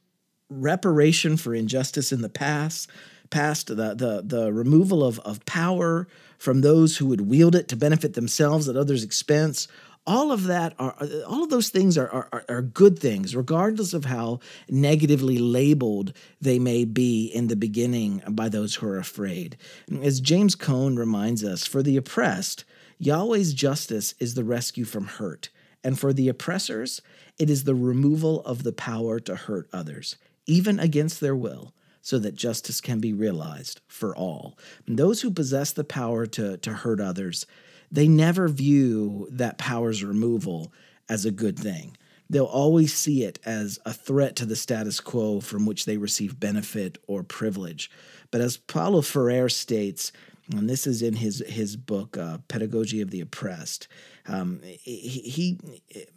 reparation 0.50 1.36
for 1.36 1.54
injustice 1.54 2.12
in 2.12 2.22
the 2.22 2.28
past 2.28 2.90
past 3.30 3.66
the 3.68 3.94
the, 3.94 4.22
the 4.24 4.52
removal 4.52 5.04
of, 5.04 5.18
of 5.20 5.44
power 5.44 6.08
from 6.38 6.60
those 6.60 6.96
who 6.96 7.06
would 7.06 7.22
wield 7.22 7.54
it 7.54 7.68
to 7.68 7.76
benefit 7.76 8.14
themselves 8.14 8.68
at 8.68 8.76
others 8.76 9.02
expense. 9.02 9.68
All 10.06 10.32
of 10.32 10.44
that 10.44 10.74
are 10.78 10.94
uh, 10.98 11.20
all 11.26 11.42
of 11.42 11.50
those 11.50 11.68
things 11.68 11.98
are, 11.98 12.08
are, 12.08 12.44
are 12.48 12.62
good 12.62 12.98
things 12.98 13.36
regardless 13.36 13.92
of 13.92 14.06
how 14.06 14.40
negatively 14.70 15.36
labeled 15.36 16.14
they 16.40 16.58
may 16.58 16.86
be 16.86 17.26
in 17.26 17.48
the 17.48 17.56
beginning 17.56 18.22
by 18.28 18.48
those 18.48 18.76
who 18.76 18.86
are 18.86 18.98
afraid. 18.98 19.58
As 20.02 20.20
james 20.20 20.54
cone 20.54 20.96
reminds 20.96 21.44
us 21.44 21.66
for 21.66 21.82
the 21.82 21.98
oppressed 21.98 22.64
yahweh's 22.98 23.54
justice 23.54 24.14
is 24.18 24.34
the 24.34 24.44
rescue 24.44 24.84
from 24.84 25.06
hurt 25.06 25.50
and 25.84 25.98
for 25.98 26.12
the 26.12 26.28
oppressors 26.28 27.00
it 27.38 27.48
is 27.48 27.64
the 27.64 27.74
removal 27.74 28.42
of 28.42 28.62
the 28.62 28.72
power 28.72 29.20
to 29.20 29.34
hurt 29.34 29.68
others 29.72 30.16
even 30.46 30.80
against 30.80 31.20
their 31.20 31.36
will 31.36 31.72
so 32.00 32.18
that 32.18 32.34
justice 32.34 32.80
can 32.80 33.00
be 33.00 33.12
realized 33.12 33.80
for 33.86 34.16
all 34.16 34.58
and 34.86 34.98
those 34.98 35.22
who 35.22 35.30
possess 35.30 35.72
the 35.72 35.84
power 35.84 36.26
to, 36.26 36.56
to 36.58 36.72
hurt 36.72 37.00
others 37.00 37.46
they 37.90 38.08
never 38.08 38.48
view 38.48 39.28
that 39.30 39.58
power's 39.58 40.04
removal 40.04 40.72
as 41.08 41.24
a 41.24 41.30
good 41.30 41.58
thing. 41.58 41.96
They'll 42.30 42.44
always 42.44 42.92
see 42.92 43.24
it 43.24 43.38
as 43.46 43.78
a 43.86 43.92
threat 43.94 44.36
to 44.36 44.46
the 44.46 44.56
status 44.56 45.00
quo 45.00 45.40
from 45.40 45.64
which 45.64 45.86
they 45.86 45.96
receive 45.96 46.38
benefit 46.38 46.98
or 47.06 47.22
privilege. 47.22 47.90
But 48.30 48.42
as 48.42 48.58
Paulo 48.58 49.00
Freire 49.00 49.48
states, 49.48 50.12
and 50.52 50.68
this 50.68 50.86
is 50.86 51.02
in 51.02 51.14
his 51.14 51.42
his 51.46 51.76
book 51.76 52.16
uh, 52.16 52.38
Pedagogy 52.48 53.00
of 53.00 53.10
the 53.10 53.20
Oppressed, 53.20 53.88
um, 54.26 54.60
he, 54.62 55.08
he 55.08 55.58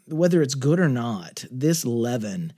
whether 0.08 0.42
it's 0.42 0.56
good 0.56 0.80
or 0.80 0.90
not, 0.90 1.46
this 1.52 1.86
leaven 1.86 2.54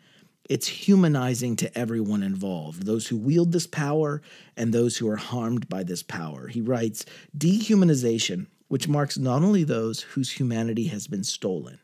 it's 0.49 0.67
humanizing 0.67 1.55
to 1.55 1.77
everyone 1.77 2.21
involved, 2.21 2.85
those 2.85 3.07
who 3.07 3.17
wield 3.17 3.53
this 3.53 3.65
power 3.65 4.21
and 4.57 4.73
those 4.73 4.97
who 4.97 5.09
are 5.09 5.15
harmed 5.15 5.69
by 5.69 5.83
this 5.83 6.03
power. 6.03 6.47
He 6.47 6.59
writes, 6.61 7.05
dehumanization 7.37 8.47
which 8.67 8.87
marks 8.87 9.17
not 9.17 9.43
only 9.43 9.63
those 9.63 10.01
whose 10.01 10.31
humanity 10.31 10.87
has 10.87 11.07
been 11.07 11.23
stolen, 11.23 11.79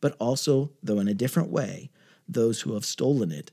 but 0.00 0.16
also, 0.20 0.70
though 0.82 1.00
in 1.00 1.08
a 1.08 1.14
different 1.14 1.50
way, 1.50 1.90
those 2.28 2.60
who 2.60 2.74
have 2.74 2.84
stolen 2.84 3.32
it, 3.32 3.50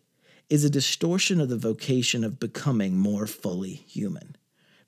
is 0.49 0.63
a 0.63 0.69
distortion 0.69 1.41
of 1.41 1.49
the 1.49 1.57
vocation 1.57 2.23
of 2.23 2.39
becoming 2.39 2.95
more 2.95 3.25
fully 3.25 3.73
human. 3.73 4.35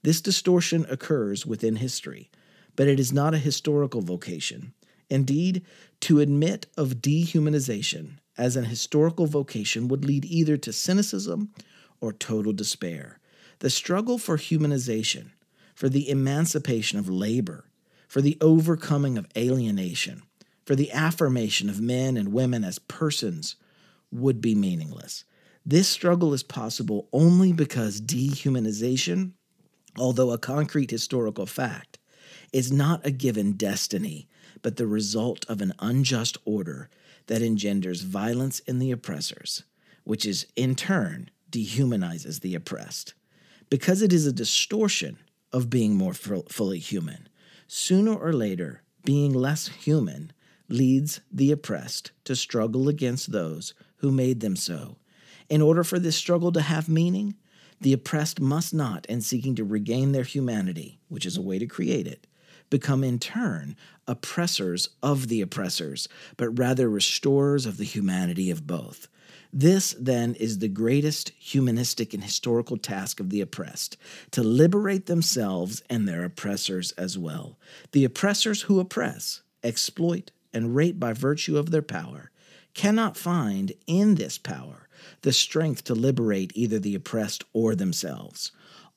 This 0.08 0.22
distortion 0.22 0.86
occurs 0.90 1.46
within 1.46 1.76
history, 1.76 2.32
but 2.78 2.88
it 2.88 2.98
is 2.98 3.12
not 3.12 3.34
a 3.34 3.40
historical 3.40 4.00
vocation. 4.00 4.72
Indeed, 5.10 5.66
to 6.00 6.22
admit 6.22 6.66
of 6.78 7.02
dehumanization 7.02 8.20
as 8.38 8.56
an 8.56 8.64
historical 8.64 9.26
vocation 9.26 9.90
would 9.90 10.06
lead 10.06 10.24
either 10.24 10.56
to 10.56 10.72
cynicism 10.72 11.52
or 12.00 12.14
total 12.14 12.54
despair. 12.54 13.20
The 13.60 13.70
struggle 13.70 14.18
for 14.18 14.38
humanization, 14.38 15.32
for 15.76 15.90
the 15.90 16.10
emancipation 16.10 16.98
of 16.98 17.10
labor, 17.10 17.66
for 18.08 18.22
the 18.22 18.38
overcoming 18.40 19.18
of 19.18 19.28
alienation, 19.36 20.24
for 20.66 20.78
the 20.78 20.90
affirmation 20.94 21.70
of 21.70 21.82
men 21.82 22.16
and 22.16 22.32
women 22.32 22.64
as 22.64 22.80
persons 22.80 23.58
would 24.10 24.40
be 24.40 24.56
meaningless. 24.56 25.26
This 25.66 25.90
struggle 25.90 26.34
is 26.34 26.44
possible 26.44 27.10
only 27.12 27.52
because 27.52 28.00
dehumanization, 28.00 29.34
although 30.00 30.32
a 30.32 30.38
concrete 30.38 30.92
historical 30.92 31.46
fact, 31.46 31.98
is 32.54 32.72
not 32.72 33.06
a 33.06 33.12
given 33.12 33.54
destiny, 33.54 34.28
but 34.62 34.78
the 34.78 34.88
result 34.88 35.46
of 35.50 35.62
an 35.62 35.74
unjust 35.80 36.38
order 36.46 36.90
that 37.28 37.42
engenders 37.42 38.02
violence 38.02 38.60
in 38.60 38.80
the 38.80 38.92
oppressors, 38.92 39.64
which 40.04 40.26
is 40.26 40.48
in 40.56 40.76
turn 40.76 41.30
dehumanizes 41.52 42.42
the 42.42 42.56
oppressed. 42.56 43.14
Because 43.70 44.02
it 44.02 44.14
is 44.14 44.26
a 44.26 44.32
distortion 44.32 45.18
of 45.52 45.70
being 45.70 45.96
more 45.96 46.14
fully 46.14 46.80
human, 46.80 47.28
sooner 47.68 48.16
or 48.16 48.34
later, 48.34 48.82
being 49.04 49.34
less 49.34 49.68
human 49.68 50.32
leads 50.70 51.22
the 51.32 51.52
oppressed 51.52 52.12
to 52.26 52.36
struggle 52.36 52.90
against 52.90 53.32
those 53.32 53.74
who 53.98 54.12
made 54.12 54.40
them 54.40 54.56
so. 54.56 54.98
In 55.50 55.62
order 55.62 55.84
for 55.84 56.00
this 56.00 56.16
struggle 56.16 56.52
to 56.52 56.62
have 56.62 56.90
meaning, 56.90 57.36
the 57.80 57.94
oppressed 57.94 58.40
must 58.40 58.74
not, 58.74 59.06
in 59.08 59.22
seeking 59.22 59.56
to 59.56 59.64
regain 59.64 60.12
their 60.12 60.24
humanity, 60.24 61.00
which 61.10 61.26
is 61.26 61.38
a 61.38 61.42
way 61.42 61.60
to 61.60 61.68
create 61.68 62.08
it, 62.08 62.28
become 62.70 63.04
in 63.04 63.20
turn 63.20 63.76
oppressors 64.08 64.90
of 65.04 65.28
the 65.28 65.42
oppressors, 65.42 66.08
but 66.38 66.58
rather 66.58 66.90
restorers 66.90 67.66
of 67.66 67.78
the 67.78 67.84
humanity 67.84 68.50
of 68.50 68.66
both. 68.66 69.08
This, 69.54 69.96
then, 70.00 70.36
is 70.36 70.60
the 70.60 70.68
greatest 70.68 71.30
humanistic 71.40 72.14
and 72.14 72.24
historical 72.24 72.78
task 72.78 73.20
of 73.20 73.30
the 73.30 73.42
oppressed 73.42 73.98
to 74.32 74.44
liberate 74.44 75.06
themselves 75.06 75.82
and 75.90 76.08
their 76.08 76.24
oppressors 76.24 76.92
as 76.94 77.18
well. 77.18 77.58
The 77.92 78.04
oppressors 78.04 78.64
who 78.64 78.80
oppress, 78.80 79.42
exploit, 79.64 80.32
and 80.54 80.76
rape 80.76 81.00
by 81.00 81.14
virtue 81.14 81.58
of 81.58 81.72
their 81.72 81.82
power 81.82 82.32
cannot 82.74 83.18
find 83.18 83.74
in 83.88 84.16
this 84.16 84.38
power 84.38 84.87
the 85.22 85.34
strength 85.34 85.84
to 85.86 85.96
liberate 85.96 86.52
either 86.56 86.80
the 86.80 86.96
oppressed 86.96 87.44
or 87.54 87.76
themselves. 87.76 88.52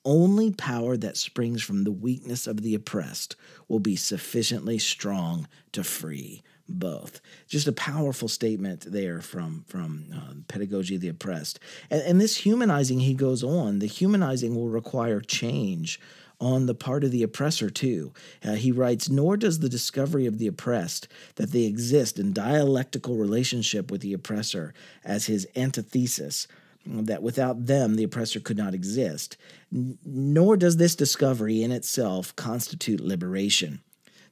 Only 0.04 0.50
power 0.52 0.96
that 0.96 1.18
springs 1.18 1.62
from 1.62 1.84
the 1.84 1.92
weakness 1.92 2.46
of 2.46 2.62
the 2.62 2.74
oppressed 2.74 3.36
will 3.68 3.80
be 3.80 3.96
sufficiently 3.96 4.78
strong 4.78 5.46
to 5.72 5.84
free 5.84 6.42
both. 6.70 7.20
Just 7.48 7.68
a 7.68 7.72
powerful 7.72 8.28
statement 8.28 8.86
there 8.90 9.20
from 9.20 9.64
from 9.66 10.06
uh, 10.14 10.34
pedagogy 10.48 10.94
of 10.94 11.00
the 11.00 11.08
oppressed, 11.08 11.58
and, 11.90 12.02
and 12.02 12.20
this 12.20 12.36
humanizing. 12.36 13.00
He 13.00 13.14
goes 13.14 13.42
on. 13.42 13.80
The 13.80 13.86
humanizing 13.86 14.54
will 14.54 14.68
require 14.68 15.20
change 15.20 16.00
on 16.40 16.66
the 16.66 16.74
part 16.74 17.04
of 17.04 17.10
the 17.10 17.22
oppressor, 17.22 17.70
too. 17.70 18.12
Uh, 18.44 18.54
he 18.54 18.72
writes, 18.72 19.08
Nor 19.08 19.36
does 19.36 19.58
the 19.58 19.68
discovery 19.68 20.26
of 20.26 20.38
the 20.38 20.46
oppressed 20.46 21.08
that 21.36 21.52
they 21.52 21.64
exist 21.64 22.18
in 22.18 22.32
dialectical 22.32 23.16
relationship 23.16 23.90
with 23.90 24.00
the 24.00 24.12
oppressor 24.12 24.72
as 25.04 25.26
his 25.26 25.46
antithesis, 25.54 26.46
that 26.86 27.22
without 27.22 27.66
them 27.66 27.96
the 27.96 28.04
oppressor 28.04 28.40
could 28.40 28.56
not 28.56 28.74
exist, 28.74 29.36
nor 29.70 30.56
does 30.56 30.78
this 30.78 30.96
discovery 30.96 31.62
in 31.62 31.70
itself 31.70 32.34
constitute 32.36 33.00
liberation. 33.00 33.80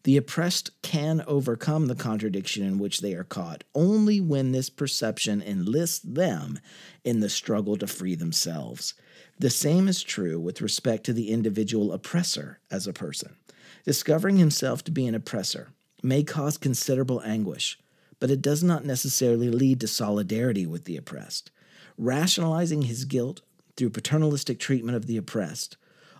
The 0.05 0.17
oppressed 0.17 0.71
can 0.83 1.23
overcome 1.27 1.87
the 1.87 1.95
contradiction 1.95 2.62
in 2.62 2.79
which 2.79 3.00
they 3.00 3.15
are 3.15 3.25
caught 3.25 3.65
only 3.75 4.21
when 4.21 4.53
this 4.53 4.71
perception 4.71 5.43
enlists 5.43 5.99
them 5.99 6.61
in 7.05 7.21
the 7.21 7.29
struggle 7.29 7.77
to 7.77 7.87
free 7.87 8.15
themselves. 8.15 8.95
The 9.40 9.50
same 9.50 9.87
is 9.87 10.02
true 10.02 10.40
with 10.40 10.61
respect 10.61 11.04
to 11.04 11.12
the 11.12 11.30
individual 11.30 11.92
oppressor 11.92 12.59
as 12.73 12.87
a 12.88 12.92
person. 12.92 13.37
Discovering 13.85 14.37
himself 14.37 14.83
to 14.85 14.90
be 14.90 15.07
an 15.07 15.14
oppressor 15.14 15.68
may 16.02 16.25
cause 16.25 16.59
considerable 16.59 17.23
anguish, 17.23 17.78
but 18.18 18.30
it 18.30 18.42
does 18.42 18.64
not 18.64 18.85
necessarily 18.85 19.49
lead 19.49 19.80
to 19.80 19.87
solidarity 19.87 20.66
with 20.66 20.85
the 20.85 20.97
oppressed. 20.97 21.52
Rationalizing 21.97 22.83
his 22.83 23.04
guilt 23.04 23.42
through 23.76 23.90
paternalistic 23.90 24.59
treatment 24.59 24.97
of 24.97 25.07
the 25.07 25.16
oppressed, 25.16 25.76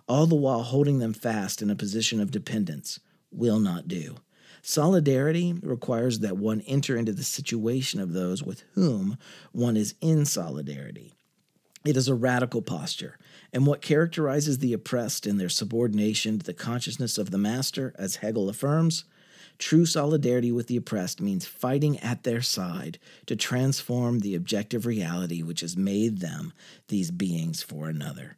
all 0.07 0.25
the 0.25 0.35
while 0.35 0.63
holding 0.63 0.99
them 0.99 1.13
fast 1.13 1.61
in 1.61 1.69
a 1.69 1.75
position 1.75 2.21
of 2.21 2.31
dependence, 2.31 3.01
will 3.31 3.59
not 3.59 3.87
do. 3.87 4.15
Solidarity 4.61 5.53
requires 5.61 6.19
that 6.19 6.37
one 6.37 6.61
enter 6.61 6.97
into 6.97 7.11
the 7.11 7.23
situation 7.23 7.99
of 7.99 8.13
those 8.13 8.43
with 8.43 8.63
whom 8.73 9.17
one 9.51 9.75
is 9.75 9.95
in 10.01 10.25
solidarity. 10.25 11.13
It 11.85 11.95
is 11.95 12.07
a 12.07 12.15
radical 12.15 12.61
posture, 12.61 13.17
and 13.53 13.65
what 13.65 13.81
characterizes 13.81 14.59
the 14.59 14.73
oppressed 14.73 15.25
in 15.25 15.37
their 15.37 15.49
subordination 15.49 16.39
to 16.39 16.45
the 16.45 16.53
consciousness 16.53 17.17
of 17.17 17.31
the 17.31 17.37
master, 17.37 17.93
as 17.97 18.17
Hegel 18.17 18.49
affirms, 18.49 19.05
true 19.57 19.85
solidarity 19.85 20.51
with 20.51 20.67
the 20.67 20.77
oppressed 20.77 21.21
means 21.21 21.45
fighting 21.45 21.97
at 21.99 22.23
their 22.23 22.41
side 22.41 22.99
to 23.25 23.35
transform 23.35 24.19
the 24.19 24.35
objective 24.35 24.85
reality 24.85 25.41
which 25.41 25.61
has 25.61 25.77
made 25.77 26.19
them 26.19 26.53
these 26.89 27.11
beings 27.11 27.61
for 27.61 27.87
another. 27.87 28.37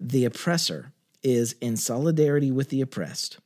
The 0.00 0.24
oppressor 0.24 0.92
is 1.22 1.56
in 1.60 1.76
solidarity 1.76 2.50
with 2.50 2.68
the 2.68 2.80
oppressed 2.80 3.38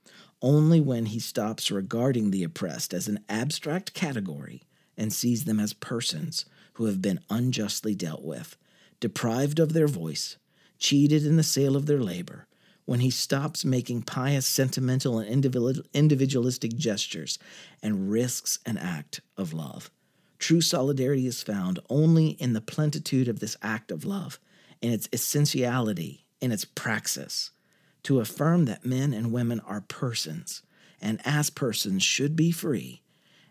only 0.42 0.80
when 0.80 1.06
he 1.06 1.20
stops 1.20 1.70
regarding 1.70 2.30
the 2.30 2.42
oppressed 2.42 2.92
as 2.92 3.08
an 3.08 3.20
abstract 3.28 3.94
category 3.94 4.62
and 4.96 5.12
sees 5.12 5.44
them 5.44 5.61
as 5.61 5.72
persons 5.72 6.44
who 6.75 6.87
have 6.87 7.00
been 7.00 7.20
unjustly 7.30 7.94
dealt 7.94 8.22
with, 8.22 8.56
deprived 9.02 9.59
of 9.59 9.73
their 9.73 9.88
voice, 9.88 10.38
cheated 10.78 11.26
in 11.26 11.37
the 11.37 11.42
sale 11.42 11.75
of 11.76 11.87
their 11.87 12.00
labor, 12.00 12.47
when 12.85 13.00
he 13.00 13.11
stops 13.11 13.64
making 13.64 14.00
pious, 14.00 14.47
sentimental, 14.47 15.18
and 15.18 15.44
individualistic 15.92 16.76
gestures 16.76 17.38
and 17.82 18.11
risks 18.11 18.61
an 18.64 18.78
act 18.78 19.21
of 19.37 19.52
love. 19.52 19.90
True 20.38 20.61
solidarity 20.61 21.26
is 21.26 21.42
found 21.42 21.80
only 21.90 22.28
in 22.28 22.52
the 22.52 22.61
plenitude 22.61 23.26
of 23.26 23.40
this 23.40 23.56
act 23.61 23.90
of 23.90 24.04
love, 24.04 24.38
in 24.80 24.92
its 24.92 25.09
essentiality, 25.12 26.25
in 26.40 26.52
its 26.52 26.64
praxis 26.64 27.50
to 28.04 28.21
affirm 28.21 28.66
that 28.66 28.85
men 28.85 29.12
and 29.12 29.32
women 29.32 29.61
are 29.61 29.80
persons, 29.80 30.62
and 31.00 31.21
as 31.25 31.50
persons 31.50 32.04
should 32.04 32.37
be 32.37 32.52
free, 32.52 33.02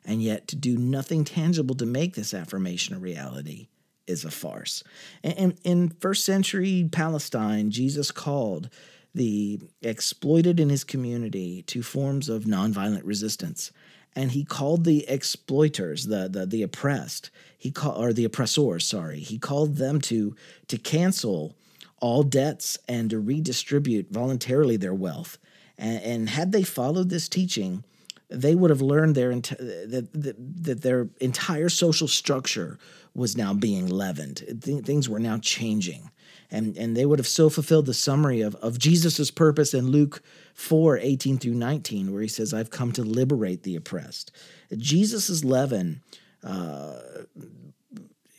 and 0.06 0.24
yet 0.24 0.48
to 0.48 0.56
do 0.56 0.78
nothing 0.78 1.26
tangible 1.26 1.76
to 1.76 1.86
make 1.86 2.16
this 2.16 2.34
affirmation 2.34 2.96
a 2.96 3.00
reality 3.00 3.68
is 4.12 4.24
a 4.26 4.32
farce. 4.32 4.84
And 5.24 5.58
in 5.64 5.90
first 6.00 6.24
century 6.24 6.88
Palestine, 6.92 7.72
Jesus 7.72 8.12
called 8.12 8.70
the 9.14 9.60
exploited 9.82 10.60
in 10.60 10.70
his 10.70 10.84
community 10.84 11.64
to 11.64 11.82
forms 11.82 12.30
of 12.30 12.44
nonviolent 12.44 13.02
resistance. 13.04 13.72
And 14.16 14.32
he 14.32 14.44
called 14.44 14.84
the 14.84 15.08
exploiters, 15.08 16.06
the, 16.06 16.30
the, 16.30 16.46
the 16.46 16.64
oppressed, 16.64 17.30
he 17.58 17.72
called 17.72 18.04
or 18.04 18.14
the 18.14 18.26
oppressors, 18.26 18.86
sorry, 18.86 19.20
he 19.20 19.38
called 19.38 19.78
them 19.78 20.02
to 20.02 20.36
to 20.68 20.78
cancel 20.78 21.56
all 22.00 22.24
debts 22.24 22.78
and 22.88 23.10
to 23.12 23.20
redistribute 23.20 24.08
voluntarily 24.12 24.76
their 24.76 24.94
wealth. 24.94 25.38
And, 25.78 26.04
and 26.04 26.30
had 26.30 26.52
they 26.52 26.64
followed 26.64 27.10
this 27.10 27.30
teaching, 27.30 27.84
they 28.32 28.56
would 28.56 28.70
have 28.70 28.82
learned 28.82 29.16
their 29.16 29.34
that, 29.34 30.10
that, 30.14 30.64
that 30.64 30.82
their 30.82 31.10
entire 31.20 31.70
social 31.70 32.08
structure 32.08 32.80
was 33.14 33.36
now 33.36 33.54
being 33.54 33.88
leavened. 33.88 34.62
Th- 34.64 34.84
things 34.84 35.10
were 35.10 35.20
now 35.20 35.38
changing. 35.38 36.10
And, 36.54 36.78
and 36.78 36.98
they 36.98 37.06
would 37.06 37.20
have 37.20 37.28
so 37.28 37.50
fulfilled 37.50 37.86
the 37.86 37.94
summary 37.94 38.42
of, 38.42 38.56
of 38.56 38.78
Jesus' 38.78 39.32
purpose 39.32 39.74
in 39.74 39.88
Luke 39.88 40.22
4 40.54 40.98
18 40.98 41.38
through 41.38 41.54
19, 41.54 42.12
where 42.12 42.22
he 42.22 42.28
says, 42.28 42.54
I've 42.54 42.70
come 42.70 42.92
to 42.94 43.04
liberate 43.04 43.64
the 43.64 43.76
oppressed. 43.76 44.32
Jesus' 44.78 45.44
leaven 45.44 46.02
uh, 46.44 47.00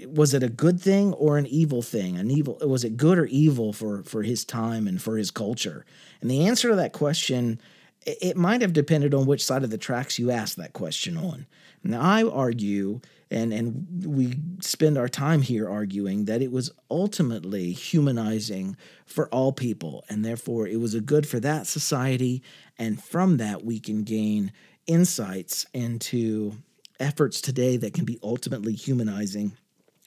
was 0.09 0.35
it 0.35 0.43
a 0.43 0.49
good 0.49 0.81
thing 0.81 1.13
or 1.15 1.39
an 1.39 1.47
evil 1.47 1.81
thing? 1.81 2.17
An 2.17 2.31
evil 2.31 2.59
was 2.63 2.85
it 2.85 2.97
good 2.97 3.19
or 3.19 3.27
evil 3.27 3.73
for 3.73 4.03
for 4.03 4.23
his 4.23 4.45
time 4.45 4.89
and 4.89 5.01
for 5.01 5.17
his 5.17 5.31
culture? 5.31 5.85
And 6.21 6.31
the 6.31 6.47
answer 6.47 6.71
to 6.71 6.77
that 6.77 6.93
question 6.93 7.61
it 8.07 8.37
might 8.37 8.63
have 8.63 8.73
depended 8.73 9.15
on 9.15 9.27
which 9.27 9.45
side 9.45 9.65
of 9.65 9.71
the 9.71 9.79
tracks 9.79 10.19
you 10.19 10.31
asked 10.31 10.57
that 10.57 10.73
question 10.73 11.17
on. 11.17 11.47
Now 11.85 12.01
I 12.01 12.23
argue 12.25 13.01
and 13.31 13.53
and 13.53 14.05
we 14.05 14.35
spend 14.61 14.99
our 14.99 15.09
time 15.09 15.43
here 15.43 15.69
arguing 15.69 16.27
that 16.27 16.43
it 16.43 16.53
was 16.53 16.71
ultimately 16.91 17.73
humanizing 17.73 18.77
for 19.07 19.29
all 19.29 19.53
people 19.53 20.05
and 20.09 20.25
therefore 20.25 20.67
it 20.67 20.79
was 20.79 20.95
a 20.95 21.01
good 21.01 21.27
for 21.27 21.41
that 21.41 21.67
society 21.67 22.43
and 22.79 23.03
from 23.03 23.39
that 23.39 23.65
we 23.65 23.81
can 23.81 24.03
gain 24.03 24.53
insights 24.87 25.67
into 25.73 26.53
efforts 27.01 27.41
today 27.41 27.77
that 27.77 27.95
can 27.95 28.05
be 28.05 28.19
ultimately 28.23 28.75
humanizing 28.75 29.53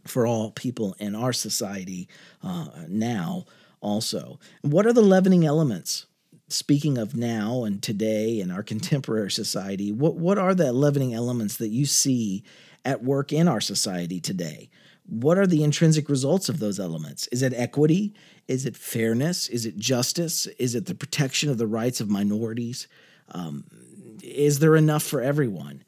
for 0.05 0.27
all 0.27 0.51
people 0.51 0.95
in 0.99 1.15
our 1.15 1.33
society 1.33 2.07
uh, 2.43 2.67
now 2.87 3.45
also. 3.81 4.39
What 4.61 4.85
are 4.85 4.93
the 4.93 5.01
leavening 5.01 5.45
elements? 5.45 6.05
Speaking 6.47 6.99
of 6.99 7.15
now 7.15 7.63
and 7.63 7.81
today 7.81 8.39
in 8.39 8.51
our 8.51 8.61
contemporary 8.61 9.31
society, 9.31 9.91
what, 9.91 10.15
what 10.15 10.37
are 10.37 10.53
the 10.53 10.71
leavening 10.71 11.13
elements 11.13 11.57
that 11.57 11.69
you 11.69 11.87
see 11.87 12.43
at 12.83 13.03
work 13.03 13.33
in 13.33 13.47
our 13.47 13.61
society 13.61 14.19
today? 14.19 14.69
What 15.07 15.39
are 15.39 15.47
the 15.47 15.63
intrinsic 15.63 16.09
results 16.09 16.49
of 16.49 16.59
those 16.59 16.79
elements? 16.79 17.27
Is 17.27 17.41
it 17.41 17.53
equity? 17.55 18.13
Is 18.47 18.65
it 18.65 18.77
fairness? 18.77 19.47
Is 19.47 19.65
it 19.65 19.77
justice? 19.77 20.45
Is 20.59 20.75
it 20.75 20.85
the 20.85 20.93
protection 20.93 21.49
of 21.49 21.57
the 21.57 21.67
rights 21.67 21.99
of 21.99 22.09
minorities? 22.09 22.87
Um, 23.29 23.65
is 24.21 24.59
there 24.59 24.75
enough 24.75 25.03
for 25.03 25.21
everyone? 25.21 25.83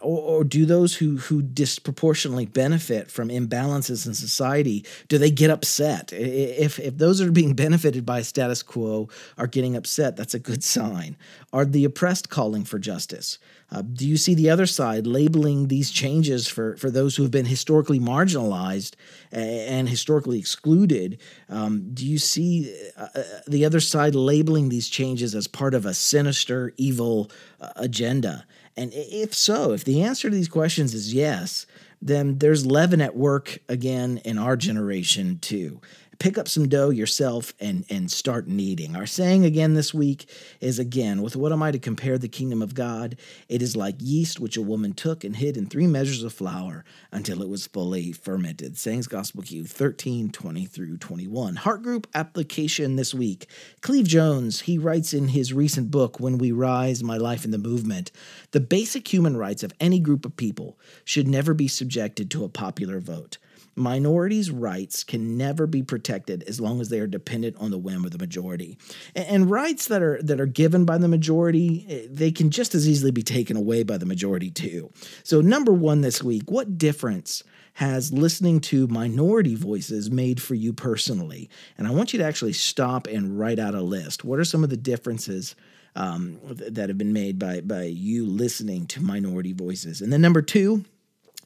Or, 0.00 0.20
or, 0.20 0.44
do 0.44 0.64
those 0.64 0.94
who 0.96 1.16
who 1.16 1.42
disproportionately 1.42 2.46
benefit 2.46 3.10
from 3.10 3.28
imbalances 3.28 4.06
in 4.06 4.14
society 4.14 4.84
do 5.08 5.18
they 5.18 5.30
get 5.30 5.50
upset? 5.50 6.12
If 6.12 6.78
if 6.78 6.98
those 6.98 7.18
that 7.18 7.28
are 7.28 7.32
being 7.32 7.54
benefited 7.54 8.06
by 8.06 8.22
status 8.22 8.62
quo 8.62 9.08
are 9.36 9.46
getting 9.46 9.76
upset 9.76 10.16
that's 10.16 10.34
a 10.34 10.38
good 10.38 10.62
sign. 10.62 11.16
Are 11.52 11.64
the 11.64 11.84
oppressed 11.84 12.30
calling 12.30 12.64
for 12.64 12.78
justice? 12.78 13.38
Uh, 13.70 13.82
do 13.82 14.06
you 14.06 14.16
see 14.16 14.34
the 14.34 14.50
other 14.50 14.66
side 14.66 15.06
labeling 15.06 15.68
these 15.68 15.90
changes 15.90 16.46
for 16.46 16.76
for 16.76 16.90
those 16.90 17.16
who 17.16 17.22
have 17.24 17.32
been 17.32 17.46
historically 17.46 17.98
marginalized 17.98 18.94
and 19.32 19.88
historically 19.88 20.38
excluded? 20.38 21.18
Um, 21.48 21.90
do 21.92 22.06
you 22.06 22.18
see 22.18 22.72
uh, 22.96 23.08
uh, 23.14 23.22
the 23.48 23.64
other 23.64 23.80
side 23.80 24.14
labeling 24.14 24.68
these 24.68 24.88
changes 24.88 25.34
as 25.34 25.48
part 25.48 25.74
of 25.74 25.86
a 25.86 25.94
sinister 25.94 26.72
evil 26.76 27.30
uh, 27.60 27.72
agenda 27.76 28.46
and 28.76 28.92
if 28.94 29.34
so, 29.34 29.72
if 29.72 29.84
the 29.84 30.02
answer 30.02 30.30
to 30.30 30.34
these 30.34 30.48
questions 30.48 30.94
is 30.94 31.12
yes, 31.12 31.66
then 32.00 32.38
there's 32.38 32.66
leaven 32.66 33.00
at 33.00 33.16
work 33.16 33.58
again 33.68 34.20
in 34.24 34.38
our 34.38 34.56
generation 34.56 35.38
too 35.38 35.80
pick 36.22 36.38
up 36.38 36.46
some 36.46 36.68
dough 36.68 36.90
yourself 36.90 37.52
and, 37.58 37.84
and 37.90 38.08
start 38.08 38.46
kneading. 38.46 38.94
Our 38.94 39.06
saying 39.06 39.44
again 39.44 39.74
this 39.74 39.92
week 39.92 40.30
is 40.60 40.78
again, 40.78 41.20
with 41.20 41.34
what 41.34 41.50
am 41.50 41.64
I 41.64 41.72
to 41.72 41.80
compare 41.80 42.16
the 42.16 42.28
kingdom 42.28 42.62
of 42.62 42.76
God? 42.76 43.16
It 43.48 43.60
is 43.60 43.74
like 43.74 43.96
yeast 43.98 44.38
which 44.38 44.56
a 44.56 44.62
woman 44.62 44.92
took 44.92 45.24
and 45.24 45.34
hid 45.34 45.56
in 45.56 45.66
three 45.66 45.88
measures 45.88 46.22
of 46.22 46.32
flour 46.32 46.84
until 47.10 47.42
it 47.42 47.48
was 47.48 47.66
fully 47.66 48.12
fermented. 48.12 48.78
Sayings 48.78 49.08
Gospel 49.08 49.42
Q 49.42 49.64
13, 49.64 50.30
20 50.30 50.64
through 50.64 50.96
21. 50.98 51.56
Heart 51.56 51.82
group 51.82 52.06
application 52.14 52.94
this 52.94 53.12
week. 53.12 53.48
Cleve 53.80 54.06
Jones, 54.06 54.60
he 54.60 54.78
writes 54.78 55.12
in 55.12 55.26
his 55.26 55.52
recent 55.52 55.90
book, 55.90 56.20
When 56.20 56.38
We 56.38 56.52
Rise 56.52 57.02
My 57.02 57.16
Life 57.16 57.44
in 57.44 57.50
the 57.50 57.58
Movement, 57.58 58.12
the 58.52 58.60
basic 58.60 59.12
human 59.12 59.36
rights 59.36 59.64
of 59.64 59.72
any 59.80 59.98
group 59.98 60.24
of 60.24 60.36
people 60.36 60.78
should 61.04 61.26
never 61.26 61.52
be 61.52 61.66
subjected 61.66 62.30
to 62.30 62.44
a 62.44 62.48
popular 62.48 63.00
vote. 63.00 63.38
Minorities' 63.74 64.50
rights 64.50 65.02
can 65.02 65.36
never 65.36 65.66
be 65.66 65.82
protected 65.82 66.42
as 66.44 66.60
long 66.60 66.80
as 66.80 66.90
they 66.90 67.00
are 67.00 67.06
dependent 67.06 67.56
on 67.58 67.70
the 67.70 67.78
whim 67.78 68.04
of 68.04 68.10
the 68.10 68.18
majority. 68.18 68.76
And, 69.14 69.50
rights 69.50 69.88
that 69.88 70.02
are 70.02 70.20
that 70.22 70.40
are 70.40 70.46
given 70.46 70.84
by 70.84 70.98
the 70.98 71.08
majority, 71.08 71.86
eh, 71.88 72.06
they 72.10 72.30
can 72.30 72.50
just 72.50 72.74
as 72.74 72.88
easily 72.88 73.10
be 73.10 73.22
taken 73.22 73.56
away 73.56 73.82
by 73.82 73.96
the 73.96 74.06
majority 74.06 74.50
too. 74.50 74.90
So 75.24 75.40
number 75.40 75.72
1 75.72 76.02
this 76.02 76.22
week, 76.22 76.50
what 76.50 76.76
difference 76.78 77.42
has 77.74 78.12
listening 78.12 78.60
to 78.60 78.86
minority 78.88 79.54
voices 79.54 80.10
made 80.10 80.40
for 80.40 80.54
you 80.54 80.72
personally? 80.72 81.48
And 81.78 81.86
I 81.86 81.92
want 81.92 82.12
you 82.12 82.18
to 82.18 82.24
actually 82.24 82.52
stop 82.52 83.06
and 83.06 83.38
write 83.38 83.58
out 83.58 83.74
a 83.74 83.82
list. 83.82 84.24
What 84.24 84.38
are 84.38 84.44
some 84.44 84.62
of 84.62 84.70
the 84.70 84.76
differences 84.76 85.54
um, 85.96 86.38
that 86.44 86.88
have 86.88 86.98
been 86.98 87.12
made 87.12 87.38
by 87.38 87.62
by 87.62 87.84
you 87.84 88.26
listening 88.26 88.86
to 88.88 89.02
minority 89.02 89.52
voices? 89.52 90.02
And 90.02 90.12
then 90.12 90.20
number 90.20 90.42
two, 90.42 90.84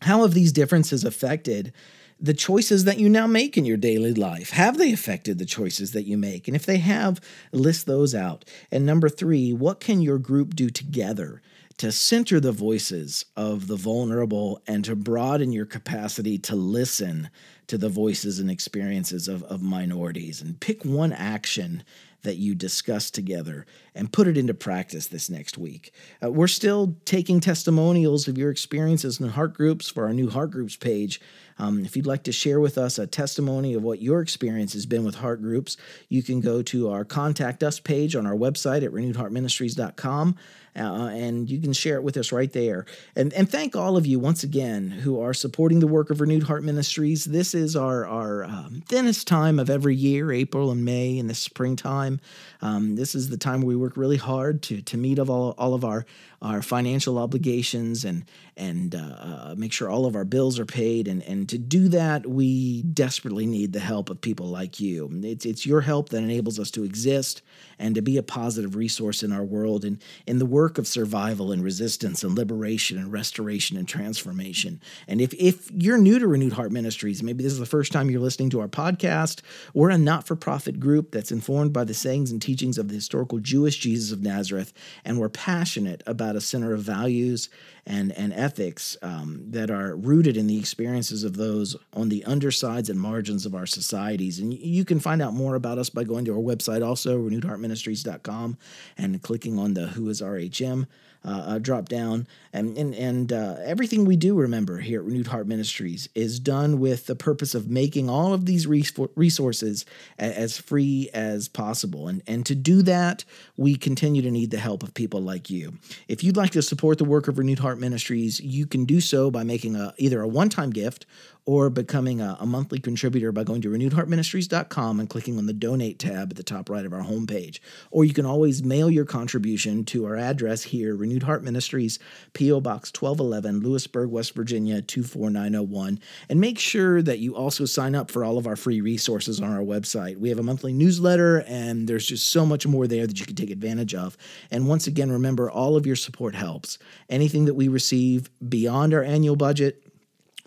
how 0.02 0.22
have 0.22 0.34
these 0.34 0.52
differences 0.52 1.04
affected 1.04 1.72
the 2.18 2.34
choices 2.34 2.84
that 2.84 2.98
you 2.98 3.08
now 3.08 3.26
make 3.26 3.58
in 3.58 3.64
your 3.64 3.76
daily 3.76 4.14
life. 4.14 4.50
Have 4.50 4.78
they 4.78 4.92
affected 4.92 5.38
the 5.38 5.44
choices 5.44 5.92
that 5.92 6.06
you 6.06 6.16
make? 6.16 6.48
And 6.48 6.56
if 6.56 6.64
they 6.64 6.78
have, 6.78 7.20
list 7.52 7.86
those 7.86 8.14
out. 8.14 8.44
And 8.70 8.86
number 8.86 9.08
three, 9.08 9.52
what 9.52 9.80
can 9.80 10.00
your 10.00 10.18
group 10.18 10.54
do 10.54 10.70
together 10.70 11.42
to 11.78 11.92
center 11.92 12.40
the 12.40 12.52
voices 12.52 13.26
of 13.36 13.66
the 13.66 13.76
vulnerable 13.76 14.62
and 14.66 14.82
to 14.86 14.96
broaden 14.96 15.52
your 15.52 15.66
capacity 15.66 16.38
to 16.38 16.56
listen 16.56 17.28
to 17.66 17.76
the 17.76 17.90
voices 17.90 18.38
and 18.38 18.50
experiences 18.50 19.28
of, 19.28 19.42
of 19.44 19.60
minorities? 19.60 20.40
And 20.40 20.58
pick 20.58 20.84
one 20.84 21.12
action 21.12 21.84
that 22.22 22.36
you 22.36 22.54
discuss 22.54 23.10
together 23.10 23.66
and 23.96 24.12
put 24.12 24.28
it 24.28 24.36
into 24.36 24.54
practice 24.54 25.08
this 25.08 25.30
next 25.30 25.58
week. 25.58 25.92
Uh, 26.22 26.30
we're 26.30 26.46
still 26.46 26.96
taking 27.04 27.40
testimonials 27.40 28.28
of 28.28 28.38
your 28.38 28.50
experiences 28.50 29.18
in 29.18 29.28
heart 29.30 29.54
groups 29.54 29.88
for 29.88 30.04
our 30.04 30.12
new 30.12 30.30
heart 30.30 30.50
groups 30.50 30.76
page. 30.76 31.20
Um, 31.58 31.84
if 31.84 31.96
you'd 31.96 32.06
like 32.06 32.24
to 32.24 32.32
share 32.32 32.60
with 32.60 32.76
us 32.76 32.98
a 32.98 33.06
testimony 33.06 33.72
of 33.74 33.82
what 33.82 34.02
your 34.02 34.20
experience 34.20 34.74
has 34.74 34.84
been 34.84 35.04
with 35.04 35.16
heart 35.16 35.40
groups, 35.40 35.76
you 36.08 36.22
can 36.22 36.40
go 36.40 36.62
to 36.62 36.90
our 36.90 37.04
contact 37.04 37.62
us 37.62 37.80
page 37.80 38.14
on 38.14 38.26
our 38.26 38.34
website 38.34 38.84
at 38.84 38.92
renewedheartministries.com. 38.92 40.36
Uh, 40.78 41.06
and 41.06 41.48
you 41.48 41.58
can 41.58 41.72
share 41.72 41.96
it 41.96 42.02
with 42.02 42.18
us 42.18 42.32
right 42.32 42.52
there. 42.52 42.84
And, 43.14 43.32
and 43.32 43.50
thank 43.50 43.74
all 43.74 43.96
of 43.96 44.04
you 44.04 44.18
once 44.18 44.44
again 44.44 44.90
who 44.90 45.20
are 45.20 45.32
supporting 45.32 45.80
the 45.80 45.86
work 45.86 46.10
of 46.10 46.20
Renewed 46.20 46.42
Heart 46.42 46.64
Ministries. 46.64 47.24
This 47.24 47.54
is 47.54 47.76
our, 47.76 48.04
our 48.06 48.44
um, 48.44 48.82
thinnest 48.86 49.26
time 49.26 49.58
of 49.58 49.70
every 49.70 49.96
year, 49.96 50.30
April 50.32 50.70
and 50.70 50.84
May 50.84 51.16
in 51.16 51.28
the 51.28 51.34
springtime. 51.34 52.20
Um, 52.60 52.96
this 52.96 53.14
is 53.14 53.30
the 53.30 53.38
time 53.38 53.62
we 53.62 53.74
work 53.86 53.96
really 53.96 54.16
hard 54.16 54.62
to, 54.62 54.82
to 54.82 54.96
meet 54.96 55.18
of 55.18 55.30
all, 55.30 55.54
all 55.58 55.72
of 55.72 55.84
our, 55.84 56.04
our 56.42 56.62
financial 56.62 57.18
obligations 57.18 58.04
and 58.04 58.24
and 58.56 58.94
uh, 58.94 58.98
uh, 58.98 59.54
make 59.56 59.72
sure 59.72 59.90
all 59.90 60.06
of 60.06 60.16
our 60.16 60.24
bills 60.24 60.58
are 60.58 60.64
paid. 60.64 61.08
And, 61.08 61.22
and 61.24 61.46
to 61.50 61.58
do 61.58 61.88
that, 61.88 62.26
we 62.26 62.82
desperately 62.82 63.44
need 63.44 63.74
the 63.74 63.80
help 63.80 64.08
of 64.08 64.20
people 64.22 64.46
like 64.46 64.80
you. 64.80 65.10
It's, 65.22 65.44
it's 65.44 65.66
your 65.66 65.82
help 65.82 66.08
that 66.08 66.22
enables 66.22 66.58
us 66.58 66.70
to 66.70 66.84
exist 66.84 67.42
and 67.78 67.94
to 67.94 68.00
be 68.00 68.16
a 68.16 68.22
positive 68.22 68.74
resource 68.74 69.22
in 69.22 69.30
our 69.30 69.44
world 69.44 69.84
and 69.84 70.02
in 70.26 70.38
the 70.38 70.46
work 70.46 70.78
of 70.78 70.86
survival 70.86 71.52
and 71.52 71.62
resistance 71.62 72.24
and 72.24 72.34
liberation 72.34 72.96
and 72.96 73.12
restoration 73.12 73.76
and 73.76 73.86
transformation. 73.86 74.80
And 75.06 75.20
if, 75.20 75.34
if 75.34 75.70
you're 75.70 75.98
new 75.98 76.18
to 76.18 76.26
Renewed 76.26 76.54
Heart 76.54 76.72
Ministries, 76.72 77.22
maybe 77.22 77.44
this 77.44 77.52
is 77.52 77.58
the 77.58 77.66
first 77.66 77.92
time 77.92 78.10
you're 78.10 78.20
listening 78.20 78.48
to 78.50 78.60
our 78.60 78.68
podcast, 78.68 79.42
we're 79.74 79.90
a 79.90 79.98
not 79.98 80.26
for 80.26 80.34
profit 80.34 80.80
group 80.80 81.12
that's 81.12 81.30
informed 81.30 81.74
by 81.74 81.84
the 81.84 81.92
sayings 81.92 82.30
and 82.30 82.40
teachings 82.40 82.78
of 82.78 82.88
the 82.88 82.94
historical 82.94 83.38
Jewish 83.38 83.76
Jesus 83.76 84.12
of 84.12 84.22
Nazareth. 84.22 84.72
And 85.04 85.20
we're 85.20 85.28
passionate 85.28 86.02
about 86.06 86.25
a 86.34 86.40
center 86.40 86.72
of 86.72 86.80
values 86.80 87.48
and, 87.86 88.10
and 88.12 88.32
ethics 88.32 88.96
um, 89.02 89.44
that 89.50 89.70
are 89.70 89.94
rooted 89.94 90.36
in 90.36 90.48
the 90.48 90.58
experiences 90.58 91.22
of 91.22 91.36
those 91.36 91.76
on 91.92 92.08
the 92.08 92.24
undersides 92.24 92.90
and 92.90 92.98
margins 92.98 93.46
of 93.46 93.54
our 93.54 93.66
societies. 93.66 94.40
And 94.40 94.52
you 94.52 94.84
can 94.84 94.98
find 94.98 95.22
out 95.22 95.34
more 95.34 95.54
about 95.54 95.78
us 95.78 95.90
by 95.90 96.02
going 96.02 96.24
to 96.24 96.32
our 96.32 96.42
website, 96.42 96.84
also 96.84 97.18
renewedheartministries.com, 97.18 98.58
and 98.98 99.22
clicking 99.22 99.58
on 99.58 99.74
the 99.74 99.88
Who 99.88 100.08
is 100.08 100.20
RHM 100.20 100.86
uh, 101.26 101.44
uh, 101.46 101.58
drop 101.58 101.88
down. 101.88 102.26
And, 102.52 102.78
and, 102.78 102.94
and 102.94 103.32
uh, 103.32 103.56
everything 103.64 104.04
we 104.04 104.14
do, 104.16 104.36
remember, 104.36 104.78
here 104.78 105.00
at 105.00 105.06
Renewed 105.06 105.26
Heart 105.26 105.48
Ministries 105.48 106.08
is 106.14 106.38
done 106.38 106.78
with 106.78 107.06
the 107.06 107.16
purpose 107.16 107.54
of 107.54 107.68
making 107.68 108.08
all 108.08 108.32
of 108.32 108.46
these 108.46 108.66
resources 108.66 109.84
as 110.18 110.56
free 110.56 111.10
as 111.12 111.48
possible. 111.48 112.06
And, 112.06 112.22
and 112.28 112.46
to 112.46 112.54
do 112.54 112.80
that, 112.82 113.24
we 113.56 113.74
continue 113.74 114.22
to 114.22 114.30
need 114.30 114.52
the 114.52 114.58
help 114.58 114.84
of 114.84 114.94
people 114.94 115.20
like 115.20 115.50
you. 115.50 115.74
If 116.06 116.22
you'd 116.22 116.36
like 116.36 116.52
to 116.52 116.62
support 116.62 116.98
the 116.98 117.04
work 117.04 117.26
of 117.26 117.38
Renewed 117.38 117.58
Heart 117.58 117.80
Ministries, 117.80 118.40
you 118.40 118.64
can 118.64 118.84
do 118.84 119.00
so 119.00 119.30
by 119.30 119.42
making 119.42 119.74
a, 119.74 119.92
either 119.98 120.22
a 120.22 120.28
one 120.28 120.48
time 120.48 120.70
gift 120.70 121.06
or 121.46 121.70
becoming 121.70 122.20
a, 122.20 122.36
a, 122.40 122.46
monthly 122.46 122.80
contributor 122.80 123.30
by 123.30 123.44
going 123.44 123.62
to 123.62 123.70
renewedheartministries.com 123.70 124.98
and 124.98 125.08
clicking 125.08 125.38
on 125.38 125.46
the 125.46 125.52
donate 125.52 125.98
tab 125.98 126.30
at 126.30 126.36
the 126.36 126.42
top 126.42 126.68
right 126.68 126.84
of 126.84 126.92
our 126.92 127.04
homepage. 127.04 127.60
Or 127.92 128.04
you 128.04 128.12
can 128.12 128.26
always 128.26 128.64
mail 128.64 128.90
your 128.90 129.04
contribution 129.04 129.84
to 129.86 130.06
our 130.06 130.16
address 130.16 130.64
here, 130.64 130.96
Renewed 130.96 131.15
Heart 131.22 131.42
Ministries, 131.42 131.98
P.O. 132.32 132.60
Box 132.60 132.92
1211, 132.92 133.62
Lewisburg, 133.62 134.10
West 134.10 134.34
Virginia 134.34 134.82
24901. 134.82 136.00
And 136.28 136.40
make 136.40 136.58
sure 136.58 137.02
that 137.02 137.18
you 137.18 137.34
also 137.34 137.64
sign 137.64 137.94
up 137.94 138.10
for 138.10 138.24
all 138.24 138.38
of 138.38 138.46
our 138.46 138.56
free 138.56 138.80
resources 138.80 139.40
on 139.40 139.52
our 139.52 139.62
website. 139.62 140.18
We 140.18 140.28
have 140.28 140.38
a 140.38 140.42
monthly 140.42 140.72
newsletter, 140.72 141.44
and 141.46 141.88
there's 141.88 142.06
just 142.06 142.28
so 142.28 142.46
much 142.46 142.66
more 142.66 142.86
there 142.86 143.06
that 143.06 143.18
you 143.18 143.26
can 143.26 143.36
take 143.36 143.50
advantage 143.50 143.94
of. 143.94 144.16
And 144.50 144.68
once 144.68 144.86
again, 144.86 145.10
remember, 145.10 145.50
all 145.50 145.76
of 145.76 145.86
your 145.86 145.96
support 145.96 146.34
helps. 146.34 146.78
Anything 147.08 147.44
that 147.46 147.54
we 147.54 147.68
receive 147.68 148.30
beyond 148.48 148.94
our 148.94 149.02
annual 149.02 149.36
budget, 149.36 149.82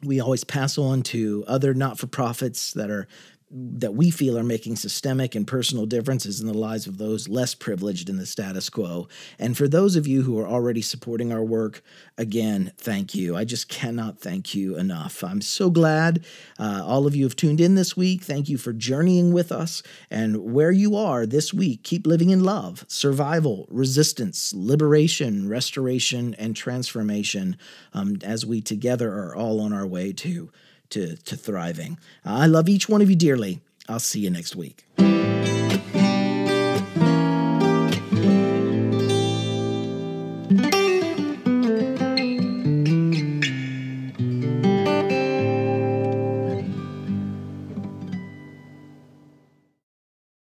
we 0.03 0.19
always 0.19 0.43
pass 0.43 0.77
on 0.77 1.01
to 1.03 1.43
other 1.47 1.73
not 1.73 1.99
for 1.99 2.07
profits 2.07 2.73
that 2.73 2.89
are 2.89 3.07
that 3.51 3.95
we 3.95 4.11
feel 4.11 4.37
are 4.37 4.43
making 4.43 4.75
systemic 4.75 5.33
and 5.33 5.47
personal 5.47 5.87
differences 5.87 6.39
in 6.39 6.45
the 6.45 6.53
lives 6.53 6.85
of 6.85 6.97
those 6.97 7.27
less 7.27 7.55
privileged 7.55 8.07
in 8.07 8.17
the 8.17 8.25
status 8.25 8.69
quo. 8.69 9.07
And 9.39 9.57
for 9.57 9.67
those 9.67 9.95
of 9.95 10.05
you 10.05 10.21
who 10.21 10.37
are 10.37 10.47
already 10.47 10.83
supporting 10.83 11.33
our 11.33 11.43
work, 11.43 11.81
again, 12.17 12.71
thank 12.77 13.15
you. 13.15 13.35
I 13.35 13.45
just 13.45 13.67
cannot 13.67 14.19
thank 14.19 14.53
you 14.53 14.77
enough. 14.77 15.23
I'm 15.23 15.41
so 15.41 15.71
glad 15.71 16.25
uh, 16.59 16.83
all 16.85 17.07
of 17.07 17.15
you 17.15 17.23
have 17.23 17.35
tuned 17.35 17.59
in 17.59 17.73
this 17.73 17.97
week. 17.97 18.21
Thank 18.21 18.49
you 18.49 18.57
for 18.57 18.71
journeying 18.71 19.33
with 19.33 19.51
us. 19.51 19.81
And 20.11 20.53
where 20.53 20.71
you 20.71 20.95
are 20.95 21.25
this 21.25 21.51
week, 21.51 21.83
keep 21.83 22.05
living 22.05 22.29
in 22.29 22.43
love, 22.43 22.85
survival, 22.87 23.67
resistance, 23.71 24.53
liberation, 24.53 25.49
restoration, 25.49 26.35
and 26.35 26.55
transformation 26.55 27.57
um, 27.93 28.17
as 28.23 28.45
we 28.45 28.61
together 28.61 29.11
are 29.11 29.35
all 29.35 29.59
on 29.59 29.73
our 29.73 29.87
way 29.87 30.13
to 30.13 30.51
to, 30.91 31.15
to 31.17 31.35
thriving. 31.35 31.97
Uh, 32.25 32.33
I 32.33 32.45
love 32.45 32.69
each 32.69 32.89
one 32.89 33.01
of 33.01 33.09
you 33.09 33.15
dearly. 33.15 33.61
I'll 33.87 33.99
see 33.99 34.19
you 34.19 34.29
next 34.29 34.55
week. 34.55 34.85